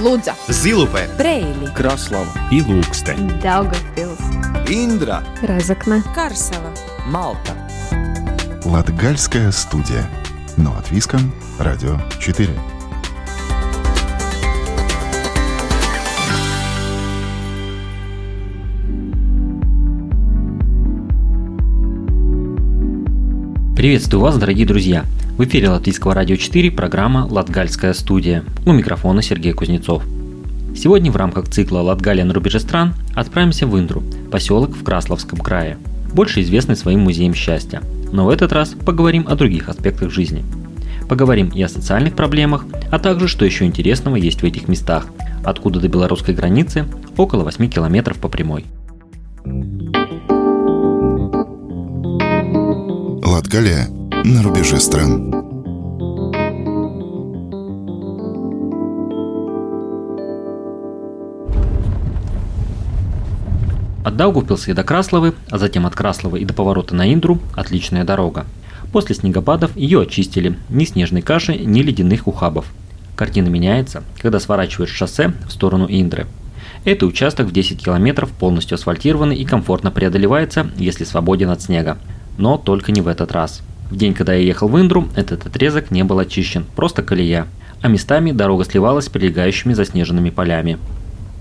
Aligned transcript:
Лудза, 0.00 0.34
Зилупе, 0.48 1.08
Брейли, 1.18 1.66
Краслава 1.74 2.32
и 2.50 2.62
Лукстē. 2.62 3.16
Daugavpils, 3.42 4.18
Индра, 4.66 5.22
Разокне, 5.42 6.02
Карсела. 6.14 6.72
Малта. 7.06 7.52
Латгальская 8.64 9.52
студия. 9.52 10.08
Но 10.56 10.74
от 10.74 10.90
Виском, 10.90 11.32
Радио 11.58 11.98
4. 12.18 12.48
Приветствую 23.80 24.20
вас, 24.20 24.36
дорогие 24.36 24.66
друзья! 24.66 25.06
В 25.38 25.44
эфире 25.44 25.70
Латвийского 25.70 26.14
радио 26.14 26.36
4 26.36 26.70
программа 26.70 27.26
«Латгальская 27.30 27.94
студия». 27.94 28.44
У 28.66 28.72
микрофона 28.72 29.22
Сергей 29.22 29.54
Кузнецов. 29.54 30.02
Сегодня 30.76 31.10
в 31.10 31.16
рамках 31.16 31.48
цикла 31.48 31.78
«Латгалия 31.78 32.26
на 32.26 32.34
рубеже 32.34 32.60
стран» 32.60 32.92
отправимся 33.14 33.66
в 33.66 33.78
Индру, 33.78 34.02
поселок 34.30 34.76
в 34.76 34.84
Красловском 34.84 35.38
крае, 35.38 35.78
больше 36.12 36.42
известный 36.42 36.76
своим 36.76 37.00
музеем 37.00 37.32
счастья. 37.32 37.80
Но 38.12 38.26
в 38.26 38.28
этот 38.28 38.52
раз 38.52 38.74
поговорим 38.84 39.24
о 39.26 39.34
других 39.34 39.70
аспектах 39.70 40.10
жизни. 40.10 40.44
Поговорим 41.08 41.48
и 41.48 41.62
о 41.62 41.68
социальных 41.70 42.14
проблемах, 42.14 42.66
а 42.90 42.98
также, 42.98 43.28
что 43.28 43.46
еще 43.46 43.64
интересного 43.64 44.16
есть 44.16 44.42
в 44.42 44.44
этих 44.44 44.68
местах, 44.68 45.06
откуда 45.42 45.80
до 45.80 45.88
белорусской 45.88 46.34
границы 46.34 46.84
около 47.16 47.44
8 47.44 47.66
километров 47.70 48.18
по 48.18 48.28
прямой. 48.28 48.66
Латгалия 53.30 53.86
на 54.24 54.42
рубеже 54.42 54.80
стран. 54.80 55.32
От 64.04 64.16
Даугавпилса 64.16 64.72
и 64.72 64.74
до 64.74 64.82
Красловы, 64.82 65.34
а 65.48 65.58
затем 65.58 65.86
от 65.86 65.94
Красловы 65.94 66.40
и 66.40 66.44
до 66.44 66.54
поворота 66.54 66.96
на 66.96 67.14
Индру– 67.14 67.38
отличная 67.54 68.02
дорога. 68.02 68.46
После 68.90 69.14
снегопадов 69.14 69.76
ее 69.76 70.02
очистили, 70.02 70.58
ни 70.68 70.84
снежной 70.84 71.22
каши, 71.22 71.56
ни 71.56 71.82
ледяных 71.82 72.26
ухабов. 72.26 72.66
Картина 73.14 73.46
меняется, 73.46 74.02
когда 74.18 74.40
сворачиваешь 74.40 74.90
шоссе 74.90 75.32
в 75.46 75.52
сторону 75.52 75.86
Индры. 75.88 76.26
Это 76.84 77.06
участок 77.06 77.46
в 77.46 77.52
10 77.52 77.80
километров 77.80 78.30
полностью 78.32 78.74
асфальтированный 78.74 79.36
и 79.36 79.44
комфортно 79.44 79.92
преодолевается, 79.92 80.68
если 80.76 81.04
свободен 81.04 81.50
от 81.50 81.62
снега. 81.62 81.96
Но 82.40 82.56
только 82.56 82.90
не 82.90 83.02
в 83.02 83.08
этот 83.08 83.32
раз. 83.32 83.60
В 83.90 83.96
день, 83.96 84.14
когда 84.14 84.32
я 84.32 84.40
ехал 84.40 84.66
в 84.66 84.80
Индру, 84.80 85.08
этот 85.14 85.46
отрезок 85.46 85.90
не 85.90 86.04
был 86.04 86.18
очищен, 86.18 86.64
просто 86.74 87.02
колея. 87.02 87.46
А 87.82 87.88
местами 87.88 88.32
дорога 88.32 88.64
сливалась 88.64 89.04
с 89.04 89.08
прилегающими 89.10 89.74
заснеженными 89.74 90.30
полями. 90.30 90.78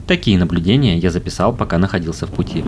Такие 0.08 0.38
наблюдения 0.38 0.97
я 0.97 1.09
записал, 1.09 1.53
пока 1.53 1.77
находился 1.77 2.27
в 2.27 2.31
пути. 2.31 2.66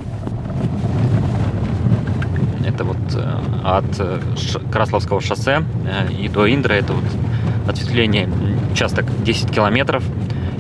Это 2.66 2.86
вот 2.86 2.96
э, 3.16 3.40
от 3.66 4.00
э, 4.00 4.22
Ш- 4.38 4.62
Красловского 4.72 5.20
шоссе 5.20 5.66
э, 5.86 6.14
и 6.14 6.30
до 6.30 6.50
Индры 6.50 6.76
это 6.76 6.94
вот 6.94 7.04
ответвление 7.68 8.30
участок 8.72 9.08
10 9.26 9.52
километров, 9.52 10.06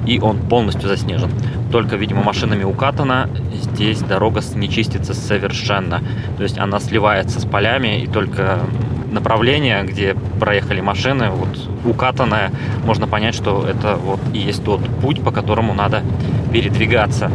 и 0.05 0.19
он 0.19 0.39
полностью 0.39 0.89
заснежен. 0.89 1.29
Только, 1.71 1.95
видимо, 1.95 2.21
машинами 2.21 2.63
укатано, 2.63 3.29
здесь 3.53 3.99
дорога 3.99 4.41
не 4.55 4.69
чистится 4.69 5.13
совершенно. 5.13 6.01
То 6.37 6.43
есть 6.43 6.57
она 6.57 6.79
сливается 6.79 7.39
с 7.39 7.45
полями, 7.45 8.01
и 8.01 8.07
только 8.07 8.59
направление, 9.11 9.83
где 9.83 10.15
проехали 10.39 10.81
машины, 10.81 11.29
вот 11.29 11.69
укатанное, 11.85 12.51
можно 12.85 13.07
понять, 13.07 13.35
что 13.35 13.65
это 13.65 13.95
вот 13.95 14.19
и 14.33 14.39
есть 14.39 14.63
тот 14.63 14.81
путь, 15.01 15.21
по 15.21 15.31
которому 15.31 15.73
надо 15.73 16.01
передвигаться. 16.51 17.31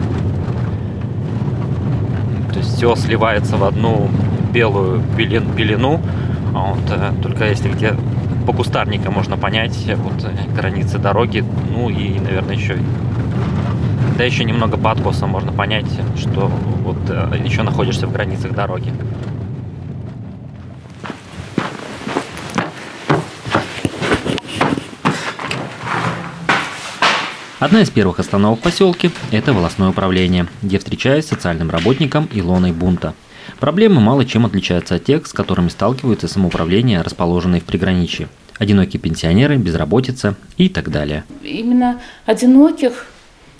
То 2.52 2.58
есть 2.58 2.76
все 2.76 2.94
сливается 2.96 3.56
в 3.56 3.64
одну 3.64 4.08
белую 4.52 5.02
пелен- 5.16 5.54
пелену. 5.54 6.00
А 6.54 6.72
Вот, 6.72 6.91
э, 6.91 7.12
только 7.22 7.46
если 7.46 7.69
где 7.69 7.94
по 8.46 8.52
кустарникам 8.52 9.12
можно 9.12 9.36
понять 9.36 9.76
вот 9.96 10.25
э, 10.25 10.30
границы 10.54 10.98
дороги, 10.98 11.44
ну 11.70 11.91
и, 11.91 12.19
наверное, 12.19 12.54
еще 12.54 12.78
да 14.16 14.25
еще 14.25 14.44
немного 14.44 14.77
по 14.77 14.91
откосам 14.91 15.31
можно 15.31 15.53
понять, 15.53 15.87
что 16.16 16.47
вот 16.82 16.99
э, 17.09 17.38
еще 17.44 17.62
находишься 17.62 18.06
в 18.06 18.12
границах 18.12 18.53
дороги. 18.53 18.93
Одна 27.59 27.81
из 27.81 27.91
первых 27.91 28.21
остановок 28.21 28.60
в 28.60 28.62
поселке– 28.62 29.10
это 29.32 29.53
волосное 29.53 29.88
управление, 29.88 30.47
где 30.62 30.78
встречаюсь 30.78 31.25
с 31.25 31.28
социальным 31.28 31.71
работником 31.71 32.28
Илоной 32.32 32.72
Бунта. 32.72 33.15
Проблемы 33.60 34.00
мало 34.00 34.25
чем 34.25 34.47
отличаются 34.47 34.97
от 34.97 35.05
тех, 35.05 35.26
с 35.26 35.32
которыми 35.32 35.69
сталкиваются 35.69 36.28
самоуправления, 36.28 37.03
расположенные 37.03 37.60
в 37.60 37.65
приграничье. 37.65 38.28
Одинокие 38.59 39.00
пенсионеры, 39.00 39.56
безработица 39.56 40.37
и 40.56 40.69
так 40.69 40.91
далее. 40.91 41.25
Именно 41.43 42.00
одиноких, 42.25 43.06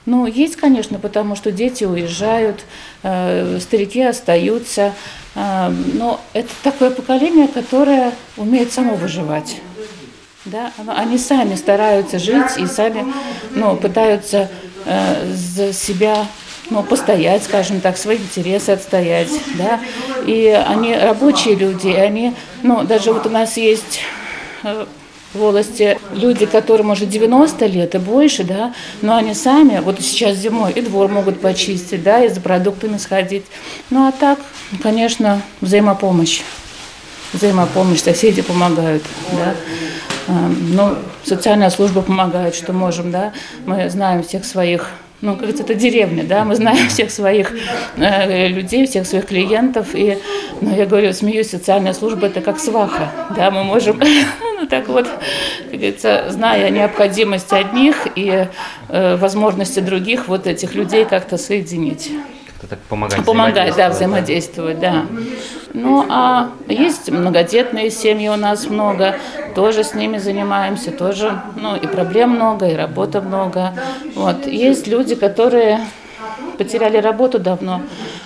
ну, 0.07 0.27
есть, 0.27 0.57
конечно, 0.57 0.99
потому 0.99 1.35
что 1.37 1.51
дети 1.51 1.85
уезжают, 1.85 2.65
э, 3.03 3.59
старики 3.61 4.03
остаются, 4.03 4.93
э, 5.35 5.75
но 5.95 6.21
это 6.33 6.49
такое 6.63 6.91
поколение, 6.91 7.49
которое 7.49 8.13
умеет 8.37 8.73
само 8.73 8.95
выживать. 8.95 9.57
Да, 10.45 10.71
они 10.87 11.19
сами 11.19 11.57
стараются 11.57 12.21
жить 12.21 12.57
и 12.57 12.67
сами 12.67 13.13
ну, 13.51 13.77
пытаются 13.77 14.49
э, 14.85 15.33
за 15.35 15.73
себя 15.73 16.25
ну, 16.71 16.85
постоять, 16.85 17.43
скажем 17.43 17.81
так, 17.81 17.97
свои 17.97 18.19
интересы 18.19 18.71
отстоять. 18.71 19.31
Да? 19.59 19.81
И 20.25 20.47
они 20.47 20.95
рабочие 20.95 21.57
люди, 21.57 21.89
и 21.89 21.97
они, 21.97 22.35
ну, 22.63 22.85
даже 22.85 23.13
вот 23.13 23.27
у 23.27 23.31
нас 23.31 23.57
есть 23.57 24.03
э, 24.63 24.87
волости 25.37 25.99
люди, 26.13 26.47
которым 26.47 26.91
уже 26.91 27.07
90 27.07 27.67
лет 27.67 27.95
и 27.95 27.99
больше, 27.99 28.45
да, 28.45 28.75
но 29.03 29.17
они 29.17 29.35
сами, 29.35 29.81
вот 29.81 30.01
сейчас 30.01 30.37
зимой, 30.37 30.73
и 30.73 30.81
двор 30.81 31.09
могут 31.09 31.41
почистить, 31.41 32.03
да, 32.03 32.25
и 32.25 32.29
за 32.29 32.41
продуктами 32.41 32.99
сходить. 32.99 33.45
Ну 33.91 34.07
а 34.09 34.13
так, 34.13 34.39
конечно, 34.83 35.43
взаимопомощь. 35.61 36.43
Взаимопомощь, 37.33 38.01
соседи 38.01 38.43
помогают, 38.43 39.03
да. 39.33 39.55
А, 40.29 40.51
Ну, 40.73 40.97
социальная 41.25 41.71
служба 41.71 42.03
помогает, 42.03 42.55
что 42.55 42.73
можем, 42.73 43.11
да. 43.11 43.33
Мы 43.65 43.89
знаем 43.91 44.23
всех 44.23 44.45
своих 44.45 44.91
ну, 45.23 45.31
как 45.33 45.39
говорится, 45.41 45.63
это 45.63 45.75
деревня, 45.75 46.25
да, 46.25 46.45
мы 46.45 46.55
знаем 46.57 46.89
всех 46.89 47.11
своих 47.11 47.53
э, 47.97 48.49
людей, 48.49 48.87
всех 48.87 49.07
своих 49.07 49.27
клиентов, 49.27 49.95
и, 49.95 50.19
ну, 50.61 50.75
я 50.77 50.85
говорю, 50.85 51.13
смеюсь, 51.13 51.51
социальная 51.51 51.95
служба– 51.95 52.27
это 52.29 52.43
как 52.43 52.59
сваха, 52.59 53.11
да, 53.35 53.51
мы 53.51 53.65
можем, 53.65 53.99
ну, 54.61 54.67
так 54.67 54.89
вот, 54.89 55.07
как 55.07 55.71
говорится, 55.71 56.27
зная 56.29 56.69
необходимость 56.71 57.53
одних 57.53 58.07
и 58.15 58.49
э, 58.89 59.17
возможности 59.17 59.81
других, 59.81 60.29
вот 60.29 60.47
этих 60.47 60.75
людей 60.75 61.07
как-то 61.07 61.39
соединить. 61.39 62.11
Как-то 62.47 62.67
так 62.69 62.79
помогать. 62.81 63.25
Помогать, 63.25 63.75
да, 63.77 63.89
взаимодействовать, 63.89 64.77
взаимодействовать, 64.77 64.81
да. 64.81 65.07
Ну, 65.77 66.07
а 66.09 66.53
есть 66.69 67.11
многодетные 67.11 67.91
семьи 67.91 68.29
у 68.29 68.37
нас 68.37 68.67
много, 68.67 69.17
тоже 69.55 69.85
с 69.85 69.93
ними 69.93 70.17
занимаемся, 70.17 70.91
тоже, 70.91 71.43
ну, 71.55 71.77
и 71.77 71.87
проблем 71.87 72.31
много, 72.31 72.67
и 72.67 72.75
работы 72.75 73.21
много. 73.21 73.75
Вот. 74.15 74.47
Есть 74.47 74.87
люди, 74.87 75.15
которые 75.15 75.81
потеряли 76.57 76.97
работу 76.97 77.39
давно, 77.39 77.83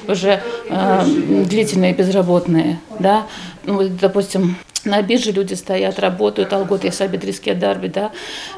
уже 0.07 0.41
э, 0.69 1.05
длительные 1.05 1.93
безработные, 1.93 2.79
да, 3.01 3.25
ну, 3.65 3.83
допустим, 3.89 4.57
на 4.85 5.03
бирже 5.03 5.33
люди 5.33 5.55
стоят, 5.55 5.99
работают, 5.99 6.53
алгот, 6.53 6.85
я 6.85 6.93
сабитриске 6.93 7.55
дарби, 7.55 7.89
да, 7.89 8.11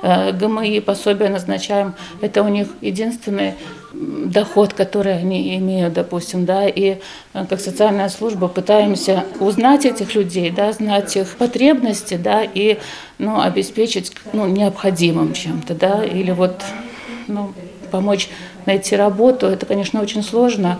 Э, 0.02 0.32
ГМИ, 0.32 0.80
пособия 0.80 1.28
назначаем, 1.28 1.94
это 2.20 2.42
у 2.42 2.48
них 2.48 2.68
единственный 2.80 3.54
доход, 3.92 4.72
который 4.72 5.16
они 5.16 5.56
имеют, 5.56 5.92
допустим, 5.92 6.44
да, 6.44 6.66
и 6.66 6.98
э, 7.34 7.46
как 7.48 7.60
социальная 7.60 8.08
служба 8.08 8.48
пытаемся 8.48 9.24
узнать 9.38 9.86
этих 9.86 10.14
людей, 10.14 10.50
да, 10.50 10.72
знать 10.72 11.16
их 11.16 11.36
потребности, 11.36 12.14
да, 12.14 12.42
и, 12.42 12.78
ну, 13.18 13.40
обеспечить, 13.40 14.12
ну, 14.32 14.46
необходимым 14.46 15.34
чем-то, 15.34 15.74
да, 15.74 16.04
или 16.04 16.32
вот, 16.32 16.62
ну, 17.28 17.52
помочь 17.90 18.28
найти 18.66 18.96
работу, 18.96 19.46
это, 19.46 19.66
конечно, 19.66 20.00
очень 20.00 20.22
сложно, 20.22 20.78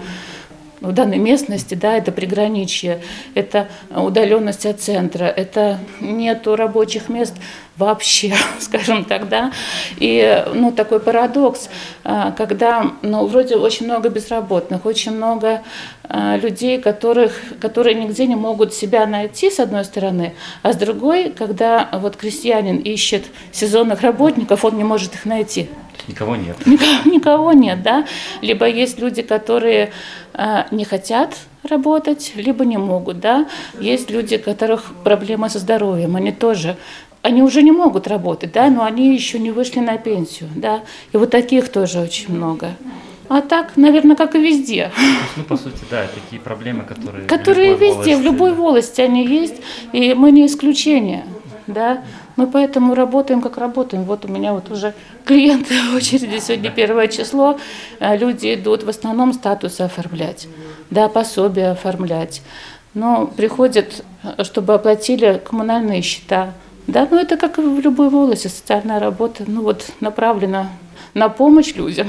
в 0.82 0.92
данной 0.92 1.18
местности, 1.18 1.74
да, 1.74 1.96
это 1.96 2.12
приграничье, 2.12 3.00
это 3.34 3.68
удаленность 3.90 4.66
от 4.66 4.80
центра, 4.80 5.24
это 5.24 5.78
нету 6.00 6.56
рабочих 6.56 7.08
мест 7.08 7.34
вообще, 7.76 8.34
скажем 8.60 9.04
так, 9.04 9.28
да, 9.28 9.52
и, 9.96 10.44
ну, 10.54 10.72
такой 10.72 11.00
парадокс, 11.00 11.68
а, 12.04 12.32
когда, 12.32 12.92
ну, 13.02 13.26
вроде 13.26 13.56
очень 13.56 13.86
много 13.86 14.08
безработных, 14.08 14.86
очень 14.86 15.12
много 15.12 15.62
а, 16.04 16.36
людей, 16.36 16.80
которых, 16.80 17.32
которые 17.60 17.94
нигде 17.94 18.26
не 18.26 18.36
могут 18.36 18.74
себя 18.74 19.06
найти, 19.06 19.50
с 19.50 19.58
одной 19.60 19.84
стороны, 19.84 20.34
а 20.62 20.72
с 20.72 20.76
другой, 20.76 21.30
когда 21.30 21.88
вот 21.92 22.16
крестьянин 22.16 22.76
ищет 22.76 23.24
сезонных 23.52 24.02
работников, 24.02 24.64
он 24.64 24.76
не 24.76 24.84
может 24.84 25.14
их 25.14 25.24
найти, 25.24 25.68
Никого 26.08 26.36
нет. 26.36 26.66
Никого, 26.66 27.10
никого 27.10 27.52
нет, 27.52 27.82
да. 27.82 28.06
Либо 28.40 28.66
есть 28.66 28.98
люди, 28.98 29.22
которые 29.22 29.92
э, 30.34 30.64
не 30.70 30.84
хотят 30.84 31.36
работать, 31.62 32.32
либо 32.34 32.64
не 32.64 32.76
могут, 32.76 33.20
да. 33.20 33.46
Есть 33.78 34.10
люди, 34.10 34.36
у 34.36 34.40
которых 34.40 34.92
проблемы 35.04 35.48
со 35.48 35.58
здоровьем, 35.58 36.16
они 36.16 36.32
тоже 36.32 36.76
они 37.22 37.42
уже 37.42 37.62
не 37.62 37.72
могут 37.72 38.08
работать, 38.08 38.52
да, 38.52 38.68
но 38.68 38.84
они 38.84 39.14
еще 39.14 39.38
не 39.38 39.50
вышли 39.50 39.80
на 39.80 39.96
пенсию, 39.96 40.50
да. 40.54 40.82
И 41.12 41.16
вот 41.16 41.30
таких 41.30 41.70
тоже 41.70 42.00
очень 42.00 42.34
много. 42.34 42.70
А 43.28 43.40
так, 43.40 43.76
наверное, 43.76 44.16
как 44.16 44.34
и 44.34 44.40
везде. 44.40 44.90
Есть, 44.98 45.36
ну, 45.36 45.44
по 45.44 45.56
сути, 45.56 45.78
да, 45.90 46.06
такие 46.12 46.40
проблемы, 46.40 46.82
которые... 46.82 47.26
Которые 47.26 47.76
в 47.76 47.80
везде, 47.80 47.94
волости, 47.94 48.14
в 48.14 48.22
любой 48.22 48.52
волости 48.52 49.00
они 49.00 49.26
есть, 49.26 49.54
и 49.92 50.12
мы 50.14 50.32
не 50.32 50.46
исключение, 50.46 51.24
да. 51.66 52.02
Мы 52.36 52.46
поэтому 52.46 52.94
работаем, 52.94 53.40
как 53.40 53.58
работаем. 53.58 54.04
Вот 54.04 54.24
у 54.24 54.28
меня 54.28 54.52
вот 54.52 54.70
уже 54.70 54.94
клиенты 55.24 55.74
в 55.80 55.94
очереди, 55.96 56.40
сегодня 56.40 56.70
первое 56.70 57.06
число, 57.06 57.58
а 58.00 58.16
люди 58.16 58.54
идут 58.54 58.82
в 58.82 58.88
основном 58.88 59.32
статусы 59.32 59.82
оформлять, 59.82 60.48
да, 60.90 61.08
пособия 61.08 61.70
оформлять. 61.70 62.42
Но 62.94 63.26
приходят, 63.26 64.04
чтобы 64.42 64.74
оплатили 64.74 65.40
коммунальные 65.42 66.02
счета, 66.02 66.52
да, 66.86 67.08
ну 67.10 67.18
это 67.18 67.36
как 67.36 67.58
в 67.58 67.80
любой 67.80 68.10
волосе, 68.10 68.48
социальная 68.48 69.00
работа, 69.00 69.44
ну 69.46 69.62
вот 69.62 69.90
направлена 70.00 70.70
на 71.14 71.28
помощь 71.28 71.74
людям. 71.74 72.08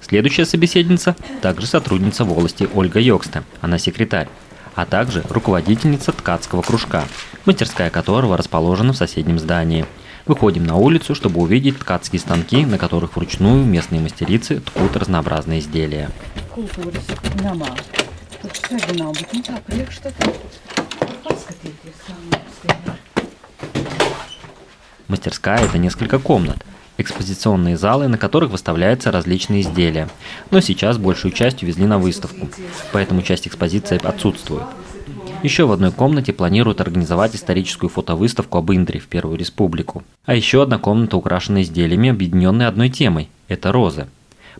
Следующая 0.00 0.44
собеседница– 0.44 1.16
также 1.42 1.66
сотрудница 1.66 2.24
волости 2.24 2.68
Ольга 2.74 3.00
Йокста. 3.00 3.42
Она 3.62 3.78
секретарь 3.78 4.28
а 4.74 4.86
также 4.86 5.24
руководительница 5.28 6.12
ткацкого 6.12 6.62
кружка, 6.62 7.04
мастерская 7.44 7.90
которого 7.90 8.36
расположена 8.36 8.92
в 8.92 8.96
соседнем 8.96 9.38
здании. 9.38 9.86
Выходим 10.26 10.64
на 10.64 10.76
улицу, 10.76 11.14
чтобы 11.14 11.40
увидеть 11.40 11.78
ткацкие 11.78 12.18
станки, 12.18 12.64
на 12.64 12.78
которых 12.78 13.16
вручную 13.16 13.64
местные 13.64 14.00
мастерицы 14.00 14.60
ткут 14.60 14.96
разнообразные 14.96 15.60
изделия. 15.60 16.10
Мастерская– 25.08 25.58
это 25.64 25.78
несколько 25.78 26.18
комнат, 26.18 26.64
экспозиционные 26.98 27.76
залы, 27.76 28.08
на 28.08 28.18
которых 28.18 28.50
выставляются 28.50 29.12
различные 29.12 29.60
изделия. 29.60 30.08
Но 30.50 30.60
сейчас 30.60 30.98
большую 30.98 31.32
часть 31.32 31.62
увезли 31.62 31.86
на 31.86 31.98
выставку, 31.98 32.48
поэтому 32.92 33.22
часть 33.22 33.46
экспозиции 33.46 34.04
отсутствует. 34.04 34.64
Еще 35.42 35.66
в 35.66 35.72
одной 35.72 35.92
комнате 35.92 36.32
планируют 36.32 36.80
организовать 36.80 37.36
историческую 37.36 37.90
фотовыставку 37.90 38.58
об 38.58 38.72
Индре 38.72 38.98
в 38.98 39.06
Первую 39.06 39.38
Республику. 39.38 40.02
А 40.24 40.34
еще 40.34 40.62
одна 40.62 40.78
комната 40.78 41.16
украшена 41.16 41.62
изделиями, 41.62 42.08
объединенной 42.08 42.66
одной 42.66 42.88
темой– 42.88 43.28
это 43.48 43.70
розы. 43.70 44.08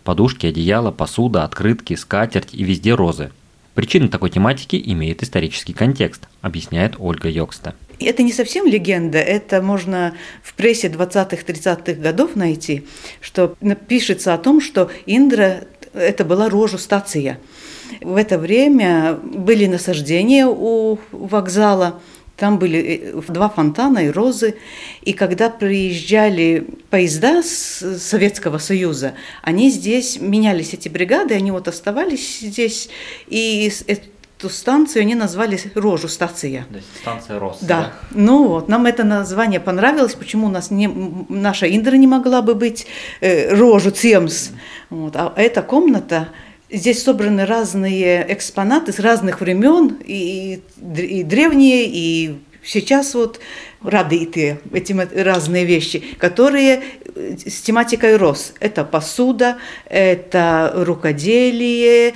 Подушки, 0.02 0.46
одеяла, 0.46 0.90
посуда, 0.90 1.44
открытки, 1.44 1.94
скатерть 1.94 2.52
и 2.52 2.64
везде 2.64 2.94
розы. 2.94 3.30
Причина 3.74 4.08
такой 4.08 4.30
тематики 4.30 4.80
имеет 4.86 5.22
исторический 5.22 5.72
контекст, 5.72 6.28
объясняет 6.40 6.94
Ольга 6.98 7.28
Йокста. 7.28 7.74
Это 8.00 8.22
не 8.22 8.32
совсем 8.32 8.66
легенда, 8.66 9.18
это 9.18 9.62
можно 9.62 10.14
в 10.42 10.54
прессе 10.54 10.88
20-30-х 10.88 11.94
годов 11.94 12.36
найти, 12.36 12.86
что 13.20 13.56
пишется 13.88 14.34
о 14.34 14.38
том, 14.38 14.60
что 14.60 14.90
Индра– 15.06 15.64
это 15.94 16.24
была 16.24 16.48
рожу 16.48 16.78
стация. 16.78 17.38
В 18.00 18.16
это 18.16 18.38
время 18.38 19.14
были 19.22 19.66
насаждения 19.66 20.46
у 20.46 20.98
вокзала, 21.12 22.00
там 22.36 22.58
были 22.58 23.12
э, 23.14 23.20
два 23.28 23.48
фонтана 23.48 24.06
и 24.06 24.10
розы. 24.10 24.56
И 25.02 25.12
когда 25.12 25.50
приезжали 25.50 26.66
поезда 26.90 27.42
с 27.42 27.98
Советского 27.98 28.58
Союза, 28.58 29.14
они 29.42 29.70
здесь 29.70 30.20
менялись, 30.20 30.74
эти 30.74 30.88
бригады, 30.88 31.34
они 31.34 31.50
вот 31.50 31.68
оставались 31.68 32.40
здесь. 32.40 32.88
И 33.28 33.72
эту 33.86 34.50
станцию 34.50 35.02
они 35.02 35.14
назвали 35.14 35.58
Рожу 35.74 36.08
стация. 36.08 36.66
То 36.70 36.76
есть 36.76 36.88
станция 37.00 37.38
Рос. 37.38 37.58
Да. 37.60 37.66
да. 37.80 37.92
Ну 38.10 38.48
вот, 38.48 38.68
нам 38.68 38.86
это 38.86 39.04
название 39.04 39.60
понравилось, 39.60 40.14
почему 40.14 40.48
у 40.48 40.50
нас 40.50 40.70
не, 40.70 40.88
наша 41.28 41.66
Индра 41.66 41.96
не 41.96 42.06
могла 42.06 42.42
бы 42.42 42.54
быть 42.54 42.86
э, 43.20 43.54
Рожу 43.54 43.90
Цемс. 43.90 44.50
Вот, 44.90 45.14
а 45.16 45.32
эта 45.36 45.62
комната, 45.62 46.28
здесь 46.76 47.02
собраны 47.02 47.46
разные 47.46 48.24
экспонаты 48.32 48.92
с 48.92 48.98
разных 48.98 49.40
времен, 49.40 49.98
и, 50.04 50.60
и 50.96 51.22
древние, 51.22 51.86
и 51.86 52.38
сейчас 52.62 53.14
вот 53.14 53.40
радиты, 53.82 54.58
эти 54.72 54.92
разные 54.92 55.64
вещи, 55.64 56.02
которые 56.18 56.82
э, 57.14 57.36
с 57.46 57.62
тематикой 57.62 58.16
рос. 58.16 58.54
Это 58.60 58.84
посуда, 58.84 59.58
это 59.86 60.72
рукоделие, 60.74 62.14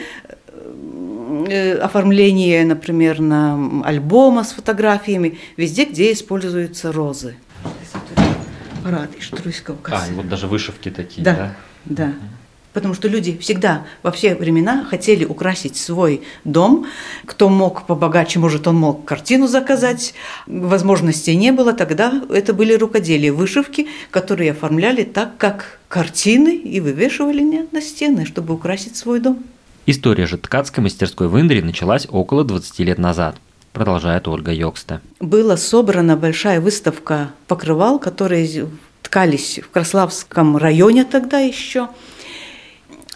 Э, 1.46 1.74
оформление, 1.78 2.64
например, 2.64 3.20
на 3.20 3.82
альбома 3.84 4.44
с 4.44 4.52
фотографиями, 4.52 5.38
везде, 5.56 5.84
где 5.84 6.12
используются 6.12 6.90
розы. 6.90 7.36
Рады, 8.84 9.18
А, 9.84 10.08
и 10.08 10.14
вот 10.14 10.28
даже 10.28 10.46
вышивки 10.46 10.90
такие, 10.90 11.22
да? 11.22 11.34
Да, 11.34 11.54
да. 11.84 12.14
Потому 12.72 12.94
что 12.94 13.08
люди 13.08 13.36
всегда 13.38 13.86
во 14.02 14.10
все 14.10 14.34
времена 14.34 14.84
хотели 14.84 15.24
украсить 15.24 15.76
свой 15.76 16.22
дом. 16.44 16.86
Кто 17.24 17.48
мог 17.48 17.86
побогаче, 17.86 18.38
может, 18.38 18.66
он 18.68 18.76
мог 18.76 19.04
картину 19.04 19.46
заказать. 19.46 20.14
Возможностей 20.46 21.34
не 21.36 21.50
было. 21.50 21.72
Тогда 21.72 22.22
это 22.30 22.52
были 22.52 22.74
рукоделия, 22.74 23.32
вышивки, 23.32 23.88
которые 24.10 24.52
оформляли 24.52 25.04
так, 25.04 25.36
как 25.38 25.78
картины 25.88 26.54
и 26.54 26.80
вывешивали 26.80 27.66
на 27.72 27.80
стены, 27.80 28.26
чтобы 28.26 28.54
украсить 28.54 28.96
свой 28.96 29.20
дом. 29.20 29.42
История 29.86 30.26
же 30.26 30.36
ткацкой 30.36 30.84
мастерской 30.84 31.28
в 31.28 31.40
Индре 31.40 31.62
началась 31.62 32.06
около 32.10 32.44
20 32.44 32.78
лет 32.80 32.98
назад 32.98 33.36
продолжает 33.78 34.26
Ольга 34.26 34.52
Йокста. 34.52 35.00
Была 35.20 35.56
собрана 35.56 36.16
большая 36.16 36.60
выставка 36.60 37.30
покрывал, 37.46 38.00
которые 38.00 38.68
ткались 39.02 39.60
в 39.62 39.70
Краславском 39.70 40.56
районе 40.56 41.04
тогда 41.04 41.38
еще. 41.38 41.88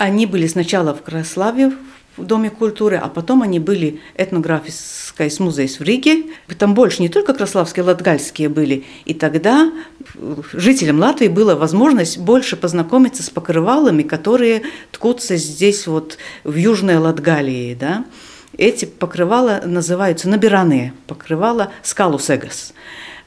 Они 0.02 0.26
были 0.26 0.48
сначала 0.48 0.94
в 0.94 1.02
Краславе, 1.02 1.70
в 2.16 2.24
Доме 2.24 2.50
культуры, 2.50 2.96
а 2.96 3.06
потом 3.08 3.40
они 3.42 3.60
были 3.60 4.00
этнографической 4.16 5.30
с 5.30 5.38
музей 5.38 5.68
в 5.68 5.80
Риге. 5.80 6.24
Там 6.58 6.74
больше 6.74 7.02
не 7.02 7.08
только 7.08 7.34
краславские, 7.34 7.84
латгальские 7.84 8.48
были. 8.48 8.84
И 9.04 9.14
тогда 9.14 9.70
жителям 10.54 10.98
Латвии 10.98 11.28
была 11.28 11.54
возможность 11.54 12.18
больше 12.18 12.56
познакомиться 12.56 13.22
с 13.22 13.30
покрывалами, 13.30 14.02
которые 14.02 14.62
ткутся 14.90 15.36
здесь 15.36 15.86
вот 15.86 16.18
в 16.42 16.56
Южной 16.56 16.96
Латгалии. 16.96 17.76
Да? 17.78 18.04
Эти 18.58 18.86
покрывала 18.86 19.62
называются 19.64 20.28
набираные 20.28 20.94
покрывала 21.06 21.70
скалусегас. 21.84 22.74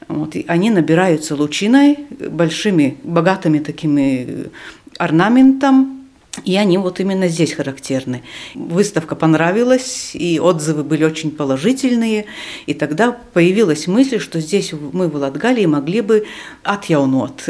Вот, 0.08 0.36
и 0.36 0.44
они 0.46 0.68
набираются 0.68 1.36
лучиной, 1.36 2.00
большими, 2.10 2.98
богатыми 3.02 3.60
такими 3.60 4.50
орнаментом, 4.98 5.95
и 6.44 6.56
они 6.56 6.78
вот 6.78 7.00
именно 7.00 7.28
здесь 7.28 7.52
характерны. 7.52 8.22
Выставка 8.54 9.14
понравилась, 9.14 10.10
и 10.14 10.38
отзывы 10.38 10.84
были 10.84 11.04
очень 11.04 11.30
положительные. 11.30 12.26
И 12.66 12.74
тогда 12.74 13.16
появилась 13.32 13.86
мысль, 13.86 14.18
что 14.18 14.40
здесь 14.40 14.72
мы 14.72 15.08
в 15.08 15.16
Латгалии 15.16 15.66
могли 15.66 16.00
бы 16.00 16.26
отъяунот, 16.62 17.48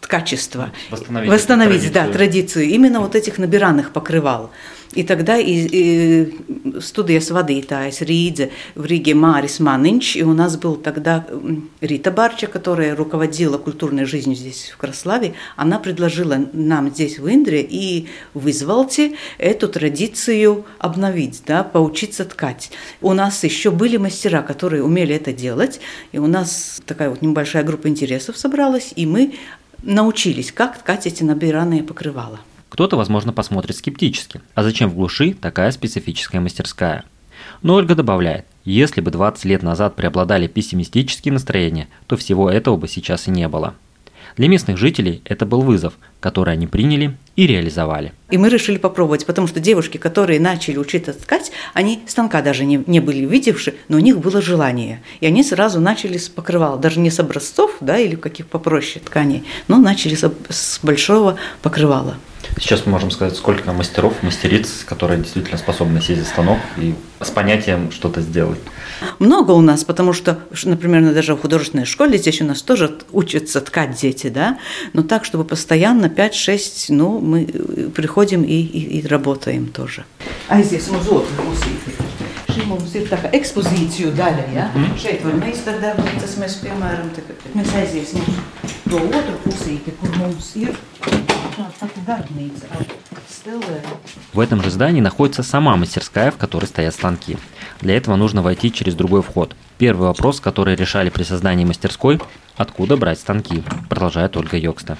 качество, 0.00 0.72
восстановить, 0.90 1.30
восстановить 1.30 1.92
да, 1.92 2.08
традицию 2.08 2.66
именно 2.66 3.00
вот 3.00 3.14
этих 3.14 3.38
набиранных 3.38 3.92
покрывал. 3.92 4.50
И 4.92 5.04
тогда 5.04 5.38
и, 5.38 5.52
и 5.72 6.36
студijas 6.80 7.30
vadītājs 7.32 8.02
Ридзе 8.04 8.50
в 8.74 8.84
Риге 8.84 9.14
Марис 9.14 9.58
Манинч, 9.58 10.16
и 10.16 10.22
у 10.22 10.34
нас 10.34 10.56
был 10.56 10.76
тогда 10.76 11.26
Рита 11.80 12.10
Барча, 12.10 12.46
которая 12.46 12.94
руководила 12.94 13.56
культурной 13.56 14.04
жизнью 14.04 14.36
здесь 14.36 14.70
в 14.74 14.76
Краславе, 14.76 15.34
она 15.56 15.78
предложила 15.78 16.38
нам 16.52 16.90
здесь 16.90 17.18
в 17.18 17.26
Индре 17.26 17.62
и 17.62 18.08
в 18.34 18.50
Извалте 18.50 19.14
эту 19.38 19.68
традицию 19.68 20.66
обновить, 20.78 21.42
да, 21.46 21.64
поучиться 21.64 22.26
ткать. 22.26 22.70
У 23.00 23.14
нас 23.14 23.42
еще 23.44 23.70
были 23.70 23.96
мастера, 23.96 24.42
которые 24.42 24.84
умели 24.84 25.14
это 25.14 25.32
делать, 25.32 25.80
и 26.12 26.18
у 26.18 26.26
нас 26.26 26.82
такая 26.84 27.08
вот 27.08 27.22
небольшая 27.22 27.64
группа 27.64 27.88
интересов 27.88 28.36
собралась, 28.36 28.92
и 28.94 29.06
мы 29.06 29.34
научились, 29.82 30.52
как 30.52 30.78
ткать 30.78 31.06
эти 31.06 31.22
набиранные 31.22 31.82
покрывала. 31.82 32.40
Кто-то, 32.72 32.96
возможно, 32.96 33.34
посмотрит 33.34 33.76
скептически. 33.76 34.40
А 34.54 34.62
зачем 34.62 34.88
в 34.88 34.94
глуши 34.94 35.34
такая 35.34 35.72
специфическая 35.72 36.40
мастерская? 36.40 37.04
Но 37.60 37.74
Ольга 37.74 37.94
добавляет, 37.94 38.46
если 38.64 39.02
бы 39.02 39.10
20 39.10 39.44
лет 39.44 39.62
назад 39.62 39.94
преобладали 39.94 40.46
пессимистические 40.46 41.34
настроения, 41.34 41.88
то 42.06 42.16
всего 42.16 42.50
этого 42.50 42.78
бы 42.78 42.88
сейчас 42.88 43.28
и 43.28 43.30
не 43.30 43.46
было. 43.46 43.74
Для 44.38 44.48
местных 44.48 44.78
жителей 44.78 45.20
это 45.26 45.44
был 45.44 45.60
вызов, 45.60 45.98
который 46.18 46.54
они 46.54 46.66
приняли 46.66 47.14
и 47.36 47.46
реализовали. 47.46 48.14
И 48.30 48.38
мы 48.38 48.48
решили 48.48 48.78
попробовать, 48.78 49.26
потому 49.26 49.48
что 49.48 49.60
девушки, 49.60 49.98
которые 49.98 50.40
начали 50.40 50.78
учиться 50.78 51.12
ткать, 51.12 51.52
они 51.74 52.00
станка 52.06 52.40
даже 52.40 52.64
не, 52.64 52.82
не 52.86 53.00
были 53.00 53.26
видевши, 53.26 53.74
но 53.88 53.98
у 53.98 54.00
них 54.00 54.18
было 54.18 54.40
желание. 54.40 55.02
И 55.20 55.26
они 55.26 55.44
сразу 55.44 55.78
начали 55.78 56.16
с 56.16 56.30
покрывала, 56.30 56.78
даже 56.78 57.00
не 57.00 57.10
с 57.10 57.20
образцов, 57.20 57.76
да, 57.80 57.98
или 57.98 58.14
каких 58.14 58.46
попроще 58.46 59.04
тканей, 59.04 59.44
но 59.68 59.76
начали 59.76 60.14
с, 60.14 60.24
с 60.48 60.80
большого 60.82 61.36
покрывала. 61.60 62.16
Сейчас 62.58 62.86
мы 62.86 62.92
можем 62.92 63.10
сказать, 63.10 63.36
сколько 63.36 63.72
мастеров, 63.72 64.22
мастериц, 64.22 64.84
которые 64.84 65.20
действительно 65.20 65.58
способны 65.58 66.00
сесть 66.00 66.20
за 66.20 66.26
станок 66.26 66.58
и 66.76 66.94
с 67.20 67.30
понятием 67.30 67.90
что-то 67.90 68.20
сделать. 68.20 68.58
Много 69.18 69.52
у 69.52 69.60
нас, 69.60 69.84
потому 69.84 70.12
что, 70.12 70.38
например, 70.64 71.12
даже 71.14 71.34
в 71.34 71.40
художественной 71.40 71.86
школе 71.86 72.18
здесь 72.18 72.40
у 72.40 72.44
нас 72.44 72.62
тоже 72.62 72.98
учатся 73.12 73.60
ткать 73.60 74.00
дети, 74.00 74.28
да, 74.28 74.58
но 74.92 75.02
так, 75.02 75.24
чтобы 75.24 75.44
постоянно 75.44 76.06
5-6, 76.06 76.86
ну, 76.88 77.18
мы 77.20 77.44
приходим 77.94 78.42
и, 78.42 78.54
и, 78.54 78.98
и 78.98 79.06
работаем 79.06 79.68
тоже. 79.68 80.04
А 80.48 80.62
здесь 80.62 80.88
мы 80.88 81.00
золото 81.02 81.28
Šī 82.52 82.66
mums 82.68 82.92
ir 82.98 83.06
tā 83.08 83.16
kā 83.16 83.30
ekspozīciju 83.32 84.10
daļa. 84.16 84.44
Ja? 84.52 84.66
Mm. 84.76 84.90
Šeit 85.00 85.24
var 85.24 85.38
meistardarbnīcas 85.40 86.36
mēs, 86.42 86.58
piemēram, 86.60 87.08
tagad, 87.16 87.46
mēs 87.56 87.72
aiziesim 87.80 88.26
uz 88.28 88.76
to 88.90 89.00
otru 89.00 89.38
pusīti, 89.46 89.96
kur 90.02 90.18
mums 90.20 90.52
ir 90.60 90.76
В 94.32 94.40
этом 94.40 94.62
же 94.62 94.70
здании 94.70 95.00
находится 95.00 95.42
сама 95.42 95.76
мастерская, 95.76 96.30
в 96.30 96.36
которой 96.36 96.66
стоят 96.66 96.94
станки. 96.94 97.36
Для 97.80 97.96
этого 97.96 98.16
нужно 98.16 98.42
войти 98.42 98.72
через 98.72 98.94
другой 98.94 99.22
вход. 99.22 99.56
Первый 99.78 100.08
вопрос, 100.08 100.40
который 100.40 100.76
решали 100.76 101.10
при 101.10 101.22
создании 101.22 101.64
мастерской– 101.64 102.20
откуда 102.56 102.96
брать 102.96 103.18
станки, 103.18 103.62
продолжает 103.88 104.36
Ольга 104.36 104.56
Йокста. 104.56 104.96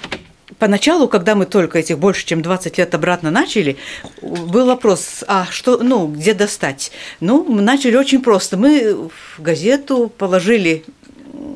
Поначалу, 0.59 1.07
когда 1.07 1.35
мы 1.35 1.45
только 1.45 1.79
этих 1.79 1.97
больше, 1.97 2.25
чем 2.25 2.41
20 2.41 2.77
лет 2.77 2.93
обратно 2.93 3.31
начали, 3.31 3.77
был 4.21 4.67
вопрос, 4.67 5.23
а 5.27 5.47
что, 5.49 5.77
ну, 5.81 6.07
где 6.07 6.33
достать? 6.33 6.91
Ну, 7.19 7.43
мы 7.43 7.61
начали 7.61 7.95
очень 7.95 8.21
просто. 8.21 8.55
Мы 8.55 9.09
в 9.09 9.41
газету 9.41 10.11
положили 10.15 10.85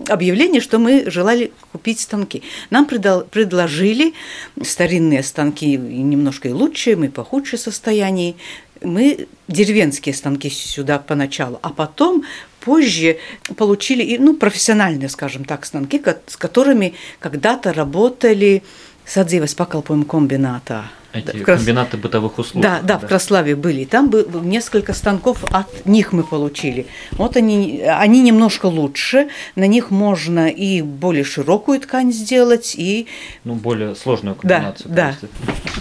объявление, 0.07 0.61
что 0.61 0.79
мы 0.79 1.09
желали 1.09 1.51
купить 1.71 1.99
станки. 1.99 2.43
Нам 2.69 2.85
предложили 2.85 4.13
старинные 4.61 5.23
станки 5.23 5.77
немножко 5.77 6.49
и 6.49 6.51
лучшие, 6.51 6.95
мы 6.95 7.09
по 7.09 7.23
худшее 7.23 7.59
состоянии. 7.59 8.35
Мы 8.81 9.27
деревенские 9.47 10.13
станки 10.13 10.49
сюда 10.49 10.99
поначалу, 10.99 11.59
а 11.63 11.69
потом 11.69 12.23
позже 12.59 13.17
получили 13.55 14.17
ну, 14.17 14.35
профессиональные, 14.35 15.09
скажем 15.09 15.45
так, 15.45 15.65
станки, 15.65 16.01
с 16.27 16.37
которыми 16.37 16.93
когда-то 17.19 17.73
работали 17.73 18.63
sadzīves 19.07 19.55
pakalpojumu 19.55 20.05
комбината. 20.05 20.91
Эти 21.19 21.43
Крас... 21.43 21.59
комбинаты 21.59 21.97
бытовых 21.97 22.37
услуг. 22.39 22.63
Да, 22.63 22.79
да, 22.81 22.97
да, 22.97 22.99
в 22.99 23.07
Краславе 23.07 23.55
были. 23.55 23.85
Там 23.85 24.09
было 24.09 24.41
несколько 24.41 24.93
станков 24.93 25.43
от 25.51 25.85
них 25.85 26.13
мы 26.13 26.23
получили. 26.23 26.87
Вот 27.11 27.37
они, 27.37 27.81
они 27.81 28.21
немножко 28.21 28.67
лучше. 28.67 29.29
На 29.55 29.67
них 29.67 29.91
можно 29.91 30.47
и 30.47 30.81
более 30.81 31.23
широкую 31.23 31.79
ткань 31.79 32.11
сделать, 32.11 32.75
и... 32.77 33.07
Ну, 33.43 33.55
более 33.55 33.95
сложную 33.95 34.35
комбинацию. 34.35 34.89
Да, 34.89 35.15
да. 35.21 35.27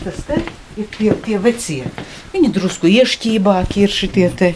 Tas 0.04 0.38
ir 0.76 0.88
tie, 0.92 1.12
tie 1.24 1.38
vecie. 1.40 1.84
Viņi 2.34 2.52
drusku 2.52 2.88
ieštībāki 2.90 3.86
ir 3.86 3.92
šitie 3.92 4.28
te. 4.36 4.52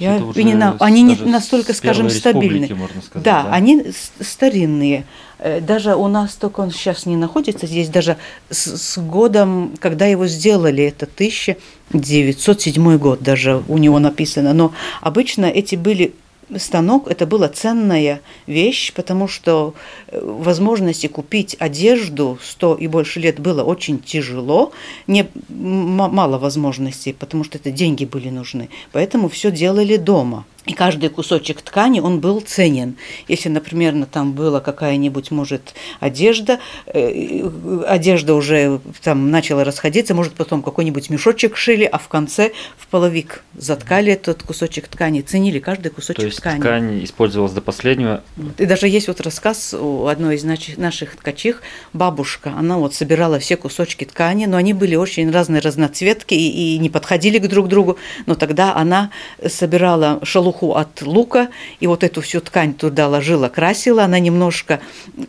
Я, 0.00 0.16
они, 0.34 0.54
они 0.78 1.02
не 1.02 1.14
настолько, 1.16 1.74
скажем, 1.74 2.08
стабильны. 2.08 2.66
Сказать, 2.66 3.22
да, 3.22 3.42
да, 3.42 3.52
они 3.52 3.92
старинные. 4.20 5.04
Э, 5.38 5.60
даже 5.60 5.94
у 5.94 6.08
нас 6.08 6.36
только 6.36 6.60
он 6.60 6.70
сейчас 6.70 7.04
не 7.04 7.16
находится 7.16 7.66
здесь, 7.66 7.90
даже 7.90 8.16
с, 8.48 8.78
с 8.78 8.96
годом, 8.98 9.74
когда 9.78 10.06
его 10.06 10.26
сделали, 10.26 10.84
это 10.84 11.04
1907 11.04 12.96
год 12.96 13.22
даже 13.22 13.62
у 13.68 13.76
него 13.76 13.98
написано. 13.98 14.54
Но 14.54 14.72
обычно 15.02 15.44
эти 15.44 15.76
были 15.76 16.14
станок 16.56 17.08
это 17.08 17.26
была 17.26 17.48
ценная 17.48 18.20
вещь, 18.46 18.92
потому 18.92 19.28
что 19.28 19.74
э, 20.08 20.20
возможности 20.22 21.06
купить 21.06 21.56
одежду 21.58 22.38
100 22.42 22.76
и 22.76 22.86
больше 22.86 23.20
лет 23.20 23.40
было 23.40 23.62
очень 23.62 23.98
тяжело, 24.00 24.72
не, 25.06 25.26
мало 25.48 26.38
возможностей, 26.38 27.12
потому 27.12 27.44
что 27.44 27.58
это 27.58 27.70
деньги 27.70 28.04
были 28.04 28.30
нужны. 28.30 28.68
Поэтому 28.92 29.28
все 29.28 29.50
делали 29.50 29.96
дома. 29.96 30.44
И 30.66 30.74
каждый 30.74 31.08
кусочек 31.08 31.62
ткани, 31.62 32.00
он 32.00 32.20
был 32.20 32.40
ценен. 32.42 32.96
Если, 33.28 33.48
например, 33.48 34.04
там 34.04 34.34
была 34.34 34.60
какая-нибудь, 34.60 35.30
может, 35.30 35.74
одежда, 36.00 36.60
э, 36.86 37.48
одежда 37.88 38.34
уже 38.34 38.78
там 39.02 39.30
начала 39.30 39.64
расходиться, 39.64 40.14
может, 40.14 40.34
потом 40.34 40.62
какой-нибудь 40.62 41.08
мешочек 41.08 41.56
шили, 41.56 41.84
а 41.84 41.98
в 41.98 42.08
конце 42.08 42.52
в 42.76 42.88
половик 42.88 43.42
заткали 43.56 44.12
этот 44.12 44.42
кусочек 44.42 44.86
ткани, 44.88 45.22
ценили 45.22 45.60
каждый 45.60 45.90
кусочек 45.90 46.20
То 46.20 46.26
есть 46.26 46.39
ткани. 46.40 46.60
ткань 46.60 47.04
использовалась 47.04 47.52
до 47.52 47.60
последнего? 47.60 48.22
И 48.58 48.66
даже 48.66 48.88
есть 48.88 49.08
вот 49.08 49.20
рассказ 49.20 49.74
у 49.74 50.06
одной 50.06 50.36
из 50.36 50.44
наших 50.76 51.16
ткачих, 51.16 51.62
бабушка, 51.92 52.52
она 52.56 52.78
вот 52.78 52.94
собирала 52.94 53.38
все 53.38 53.56
кусочки 53.56 54.04
ткани, 54.04 54.46
но 54.46 54.56
они 54.56 54.74
были 54.74 54.96
очень 54.96 55.30
разные 55.30 55.60
разноцветки 55.60 56.34
и, 56.34 56.74
и 56.74 56.78
не 56.78 56.90
подходили 56.90 57.38
к 57.38 57.46
друг 57.48 57.68
другу, 57.68 57.98
но 58.26 58.34
тогда 58.34 58.74
она 58.74 59.10
собирала 59.46 60.20
шелуху 60.24 60.74
от 60.74 61.02
лука, 61.02 61.48
и 61.78 61.86
вот 61.86 62.02
эту 62.04 62.20
всю 62.20 62.40
ткань 62.40 62.74
туда 62.74 63.08
ложила, 63.08 63.48
красила, 63.48 64.04
она 64.04 64.18
немножко, 64.18 64.80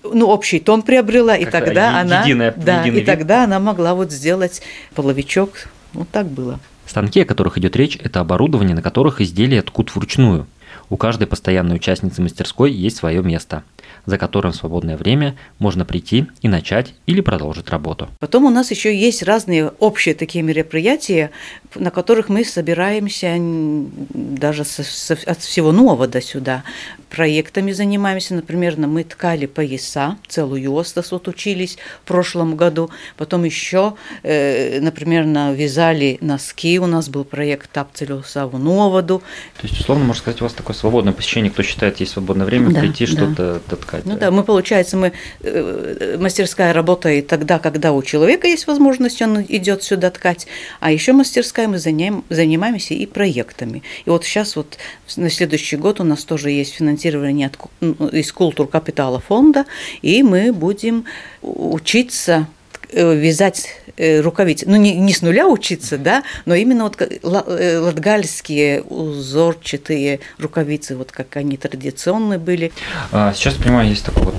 ну, 0.03 0.27
общий 0.27 0.59
тон 0.59 0.81
приобрела, 0.81 1.35
и 1.35 1.45
тогда 1.45 1.99
она, 1.99 2.23
единая, 2.23 2.53
да, 2.55 2.85
и 2.85 2.89
вид. 2.89 3.05
тогда 3.05 3.43
она 3.43 3.59
могла 3.59 3.93
вот 3.93 4.11
сделать 4.11 4.61
половичок, 4.95 5.69
вот 5.93 6.09
так 6.09 6.27
было. 6.27 6.59
Станки, 6.85 7.21
о 7.21 7.25
которых 7.25 7.57
идет 7.57 7.75
речь, 7.75 7.97
это 8.01 8.19
оборудование, 8.19 8.75
на 8.75 8.81
которых 8.81 9.21
изделия 9.21 9.61
ткут 9.61 9.95
вручную. 9.95 10.45
У 10.91 10.97
каждой 10.97 11.25
постоянной 11.25 11.77
участницы 11.77 12.21
мастерской 12.21 12.69
есть 12.69 12.97
свое 12.97 13.23
место 13.23 13.63
за 14.05 14.17
которым 14.17 14.51
в 14.51 14.55
свободное 14.55 14.97
время 14.97 15.35
можно 15.59 15.85
прийти 15.85 16.27
и 16.41 16.47
начать 16.47 16.93
или 17.05 17.21
продолжить 17.21 17.69
работу. 17.69 18.09
Потом 18.19 18.45
у 18.45 18.49
нас 18.49 18.71
еще 18.71 18.95
есть 18.95 19.23
разные 19.23 19.67
общие 19.79 20.15
такие 20.15 20.43
мероприятия, 20.43 21.31
на 21.75 21.91
которых 21.91 22.29
мы 22.29 22.43
собираемся 22.43 23.35
даже 23.37 24.65
со, 24.65 24.83
со, 24.83 25.17
от 25.25 25.41
всего 25.41 25.71
нового 25.71 26.07
до 26.07 26.21
сюда. 26.21 26.63
Проектами 27.09 27.71
занимаемся, 27.71 28.35
например, 28.35 28.77
мы 28.77 29.03
ткали 29.03 29.45
пояса, 29.45 30.17
целую 30.27 30.73
остас 30.77 31.11
вот 31.11 31.27
учились 31.27 31.77
в 32.03 32.07
прошлом 32.07 32.55
году. 32.55 32.89
Потом 33.17 33.43
еще, 33.43 33.95
э, 34.23 34.79
например, 34.79 35.23
вязали 35.53 36.17
носки, 36.21 36.79
у 36.79 36.85
нас 36.85 37.09
был 37.09 37.23
проект 37.23 37.71
«Тапцелю 37.71 38.23
Саву 38.23 38.57
Новоду». 38.57 39.21
То 39.59 39.67
есть, 39.67 39.79
условно, 39.79 40.05
можно 40.05 40.21
сказать, 40.21 40.41
у 40.41 40.45
вас 40.45 40.53
такое 40.53 40.75
свободное 40.75 41.13
посещение, 41.13 41.51
кто 41.51 41.63
считает, 41.63 41.99
есть 41.99 42.13
свободное 42.13 42.45
время, 42.45 42.71
да, 42.71 42.79
прийти 42.79 43.05
да. 43.05 43.11
что-то 43.11 43.61
ткать. 43.77 44.05
Ну 44.05 44.17
да, 44.17 44.31
мы, 44.31 44.43
получается, 44.43 44.97
мы, 44.97 45.13
э, 45.41 46.17
мастерская 46.19 46.73
работает 46.73 47.27
тогда, 47.27 47.59
когда 47.59 47.91
у 47.91 48.01
человека 48.03 48.47
есть 48.47 48.67
возможность, 48.67 49.21
он 49.21 49.41
идет 49.47 49.83
сюда 49.83 50.09
ткать, 50.11 50.47
а 50.79 50.91
еще 50.91 51.13
мастерская 51.13 51.60
мы 51.67 51.79
заним, 51.79 52.23
занимаемся 52.29 52.93
и 52.93 53.05
проектами. 53.05 53.83
И 54.05 54.09
вот 54.09 54.25
сейчас 54.25 54.55
вот 54.55 54.77
на 55.15 55.29
следующий 55.29 55.77
год 55.77 55.99
у 55.99 56.03
нас 56.03 56.23
тоже 56.23 56.51
есть 56.51 56.73
финансирование 56.73 57.47
от, 57.47 58.13
из 58.13 58.31
культур 58.31 58.67
капитала 58.67 59.19
фонда, 59.19 59.65
и 60.01 60.23
мы 60.23 60.53
будем 60.53 61.05
учиться 61.41 62.47
Э, 62.93 63.15
вязать 63.15 63.69
э, 63.95 64.19
рукавицы. 64.19 64.65
Ну, 64.67 64.75
не, 64.75 64.95
не 64.97 65.13
с 65.13 65.21
нуля 65.21 65.47
учиться, 65.47 65.97
да, 65.97 66.23
но 66.45 66.55
именно 66.55 66.83
вот 66.83 67.01
э, 67.01 67.77
латгальские 67.79 68.81
узорчатые 68.81 70.19
рукавицы, 70.37 70.97
вот 70.97 71.13
как 71.13 71.37
они 71.37 71.55
традиционные 71.55 72.37
были. 72.37 72.73
А, 73.13 73.33
сейчас, 73.33 73.53
понимаю, 73.53 73.87
есть 73.87 74.03
такой 74.03 74.23
вот 74.23 74.35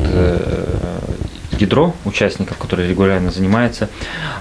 ядро 1.63 1.95
участников, 2.05 2.59
которые 2.59 2.89
регулярно 2.89 3.31
занимаются. 3.31 3.89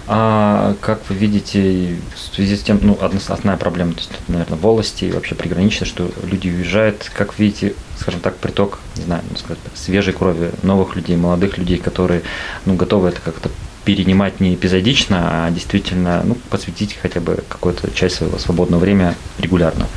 А 0.08 0.76
как 0.82 1.02
вы 1.10 1.16
видите, 1.16 1.98
в 2.14 2.36
связи 2.36 2.56
с 2.56 2.62
тем, 2.62 2.80
ну, 2.82 2.98
основная 3.02 3.58
проблема, 3.58 3.94
то 3.94 4.00
есть, 4.00 4.12
наверное, 4.28 4.58
волости 4.58 5.06
и 5.06 5.12
вообще 5.12 5.36
приграничная, 5.36 5.88
что 5.88 6.12
люди 6.24 6.50
уезжают, 6.50 7.10
как 7.14 7.38
видите, 7.40 7.74
скажем 8.00 8.20
так, 8.20 8.36
приток, 8.38 8.80
не 8.98 9.04
знаю, 9.04 9.24
ну, 9.30 9.38
сказать, 9.38 9.60
свежей 9.74 10.14
крови, 10.14 10.52
новых 10.64 10.96
людей, 10.96 11.16
молодых 11.16 11.58
людей, 11.58 11.78
которые, 11.78 12.22
ну, 12.66 12.76
готовы 12.76 13.10
это 13.10 13.22
как-то 13.22 13.50
перенимать 13.86 14.40
не 14.40 14.54
эпизодично, 14.54 15.46
а 15.46 15.52
действительно 15.52 16.22
ну, 16.24 16.36
посвятить 16.50 16.98
хотя 17.02 17.20
бы 17.20 17.44
какую-то 17.50 17.92
часть 17.92 18.16
своего 18.16 18.38
свободного 18.38 18.82
времени 18.82 19.16
регулярно. 19.40 19.88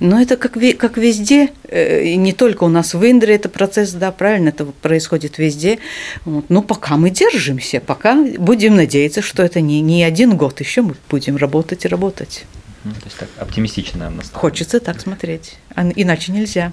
Но 0.00 0.20
это 0.20 0.36
как, 0.36 0.52
как 0.78 0.96
везде, 0.96 1.50
э, 1.68 2.14
не 2.14 2.32
только 2.32 2.64
у 2.64 2.68
нас 2.68 2.94
в 2.94 3.04
Индре 3.04 3.34
это 3.34 3.48
процесс, 3.48 3.92
да, 3.92 4.10
правильно, 4.10 4.48
это 4.48 4.64
происходит 4.64 5.38
везде. 5.38 5.78
Вот. 6.24 6.46
Но 6.48 6.62
пока 6.62 6.96
мы 6.96 7.10
держимся, 7.10 7.80
пока 7.80 8.16
будем 8.38 8.76
надеяться, 8.76 9.22
что 9.22 9.42
это 9.42 9.60
не, 9.60 9.80
не 9.80 10.02
один 10.02 10.36
год, 10.36 10.60
еще 10.60 10.82
мы 10.82 10.94
будем 11.08 11.36
работать 11.36 11.84
и 11.84 11.88
работать. 11.88 12.44
То 12.82 12.90
есть 13.04 13.16
так 13.16 13.28
оптимистично 13.38 14.10
настроено. 14.10 14.40
Хочется 14.40 14.78
так 14.78 15.00
смотреть, 15.00 15.56
а 15.74 15.88
иначе 15.94 16.32
нельзя. 16.32 16.72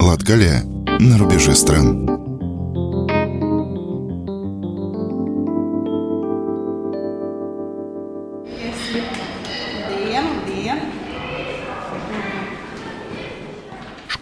Латгалия 0.00 0.62
на 1.00 1.18
рубеже 1.18 1.54
стран. 1.54 2.11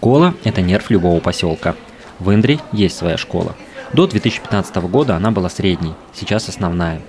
Школа– 0.00 0.32
это 0.44 0.62
нерв 0.62 0.88
любого 0.88 1.20
поселка. 1.20 1.74
В 2.20 2.32
Индре 2.32 2.58
есть 2.72 2.96
своя 2.96 3.18
школа. 3.18 3.54
До 3.92 4.06
2015 4.06 4.76
года 4.76 5.14
она 5.14 5.30
была 5.30 5.50
средней, 5.50 5.92
сейчас 6.14 6.48
основная. 6.48 7.02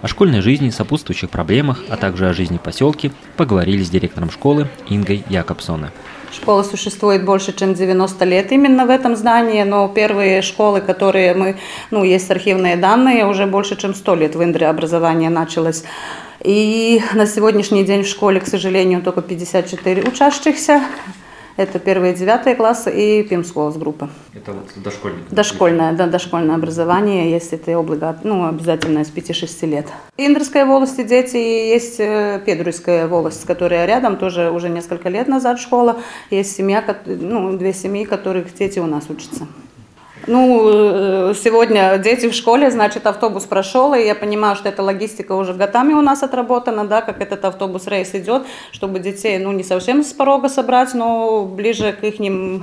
О 0.00 0.08
школьной 0.08 0.40
жизни, 0.40 0.70
сопутствующих 0.70 1.30
проблемах, 1.30 1.84
а 1.88 1.96
также 1.96 2.28
о 2.28 2.32
жизни 2.32 2.58
в 2.58 2.62
поселке 2.62 3.12
поговорили 3.36 3.84
с 3.84 3.90
директором 3.90 4.28
школы 4.32 4.68
Ингой 4.88 5.22
Якобсона. 5.28 5.92
Школа 6.32 6.64
существует 6.64 7.24
больше, 7.24 7.52
чем 7.52 7.74
90 7.74 8.24
лет 8.24 8.50
именно 8.50 8.86
в 8.86 8.90
этом 8.90 9.14
здании, 9.14 9.62
но 9.62 9.86
первые 9.86 10.42
школы, 10.42 10.80
которые 10.80 11.34
мы, 11.34 11.58
ну, 11.92 12.02
есть 12.02 12.28
архивные 12.28 12.74
данные, 12.74 13.24
уже 13.24 13.46
больше, 13.46 13.76
чем 13.76 13.94
100 13.94 14.14
лет 14.16 14.34
в 14.34 14.42
Индре 14.42 14.66
образование 14.66 15.30
началось. 15.30 15.84
И 16.42 17.00
на 17.14 17.26
сегодняшний 17.28 17.84
день 17.84 18.02
в 18.02 18.08
школе, 18.08 18.40
к 18.40 18.48
сожалению, 18.48 19.00
только 19.00 19.22
54 19.22 20.02
учащихся. 20.02 20.82
Это 21.56 21.78
первые 21.78 22.14
девятые 22.14 22.56
классы 22.56 22.90
и 22.90 23.22
пимского 23.22 23.70
группа. 23.72 24.08
Это 24.34 24.52
вот 24.52 24.70
дошкольник? 24.76 25.28
Дошкольное, 25.30 25.92
да, 25.92 26.06
дошкольное 26.06 26.56
образование, 26.56 27.30
есть 27.30 27.52
это 27.52 27.76
облигат, 27.76 28.24
ну, 28.24 28.46
обязательно 28.48 29.04
с 29.04 29.10
5-6 29.10 29.66
лет. 29.66 29.86
Индрская 30.16 30.64
волость 30.64 31.04
дети, 31.06 31.36
есть 31.36 32.00
э, 32.00 32.40
Педруйская 32.44 33.06
волость, 33.06 33.44
которая 33.44 33.86
рядом, 33.86 34.16
тоже 34.16 34.50
уже 34.50 34.68
несколько 34.68 35.08
лет 35.08 35.28
назад 35.28 35.60
школа. 35.60 36.00
Есть 36.30 36.56
семья, 36.56 36.82
ну, 37.06 37.56
две 37.56 37.72
семьи, 37.72 38.04
которых 38.04 38.54
дети 38.54 38.78
у 38.78 38.86
нас 38.86 39.04
учатся. 39.10 39.46
Ну, 40.26 41.30
э, 41.30 41.34
сегодня 41.34 41.98
дети 41.98 42.28
в 42.28 42.34
школе, 42.34 42.70
значит, 42.70 43.06
автобус 43.06 43.44
прошел, 43.44 43.92
и 43.94 44.04
я 44.04 44.14
понимаю, 44.14 44.54
что 44.54 44.68
эта 44.68 44.82
логистика 44.82 45.32
уже 45.32 45.52
годами 45.52 45.94
у 45.94 46.00
нас 46.00 46.22
отработана, 46.22 46.84
да, 46.84 47.02
как 47.02 47.20
этот 47.20 47.44
автобус 47.44 47.88
рейс 47.88 48.14
идет, 48.14 48.44
чтобы 48.70 49.00
детей, 49.00 49.38
ну, 49.38 49.50
не 49.52 49.64
совсем 49.64 50.04
с 50.04 50.12
порога 50.12 50.48
собрать, 50.48 50.94
но 50.94 51.44
ближе 51.44 51.92
к 51.92 52.04
их, 52.04 52.20
э, 52.20 52.60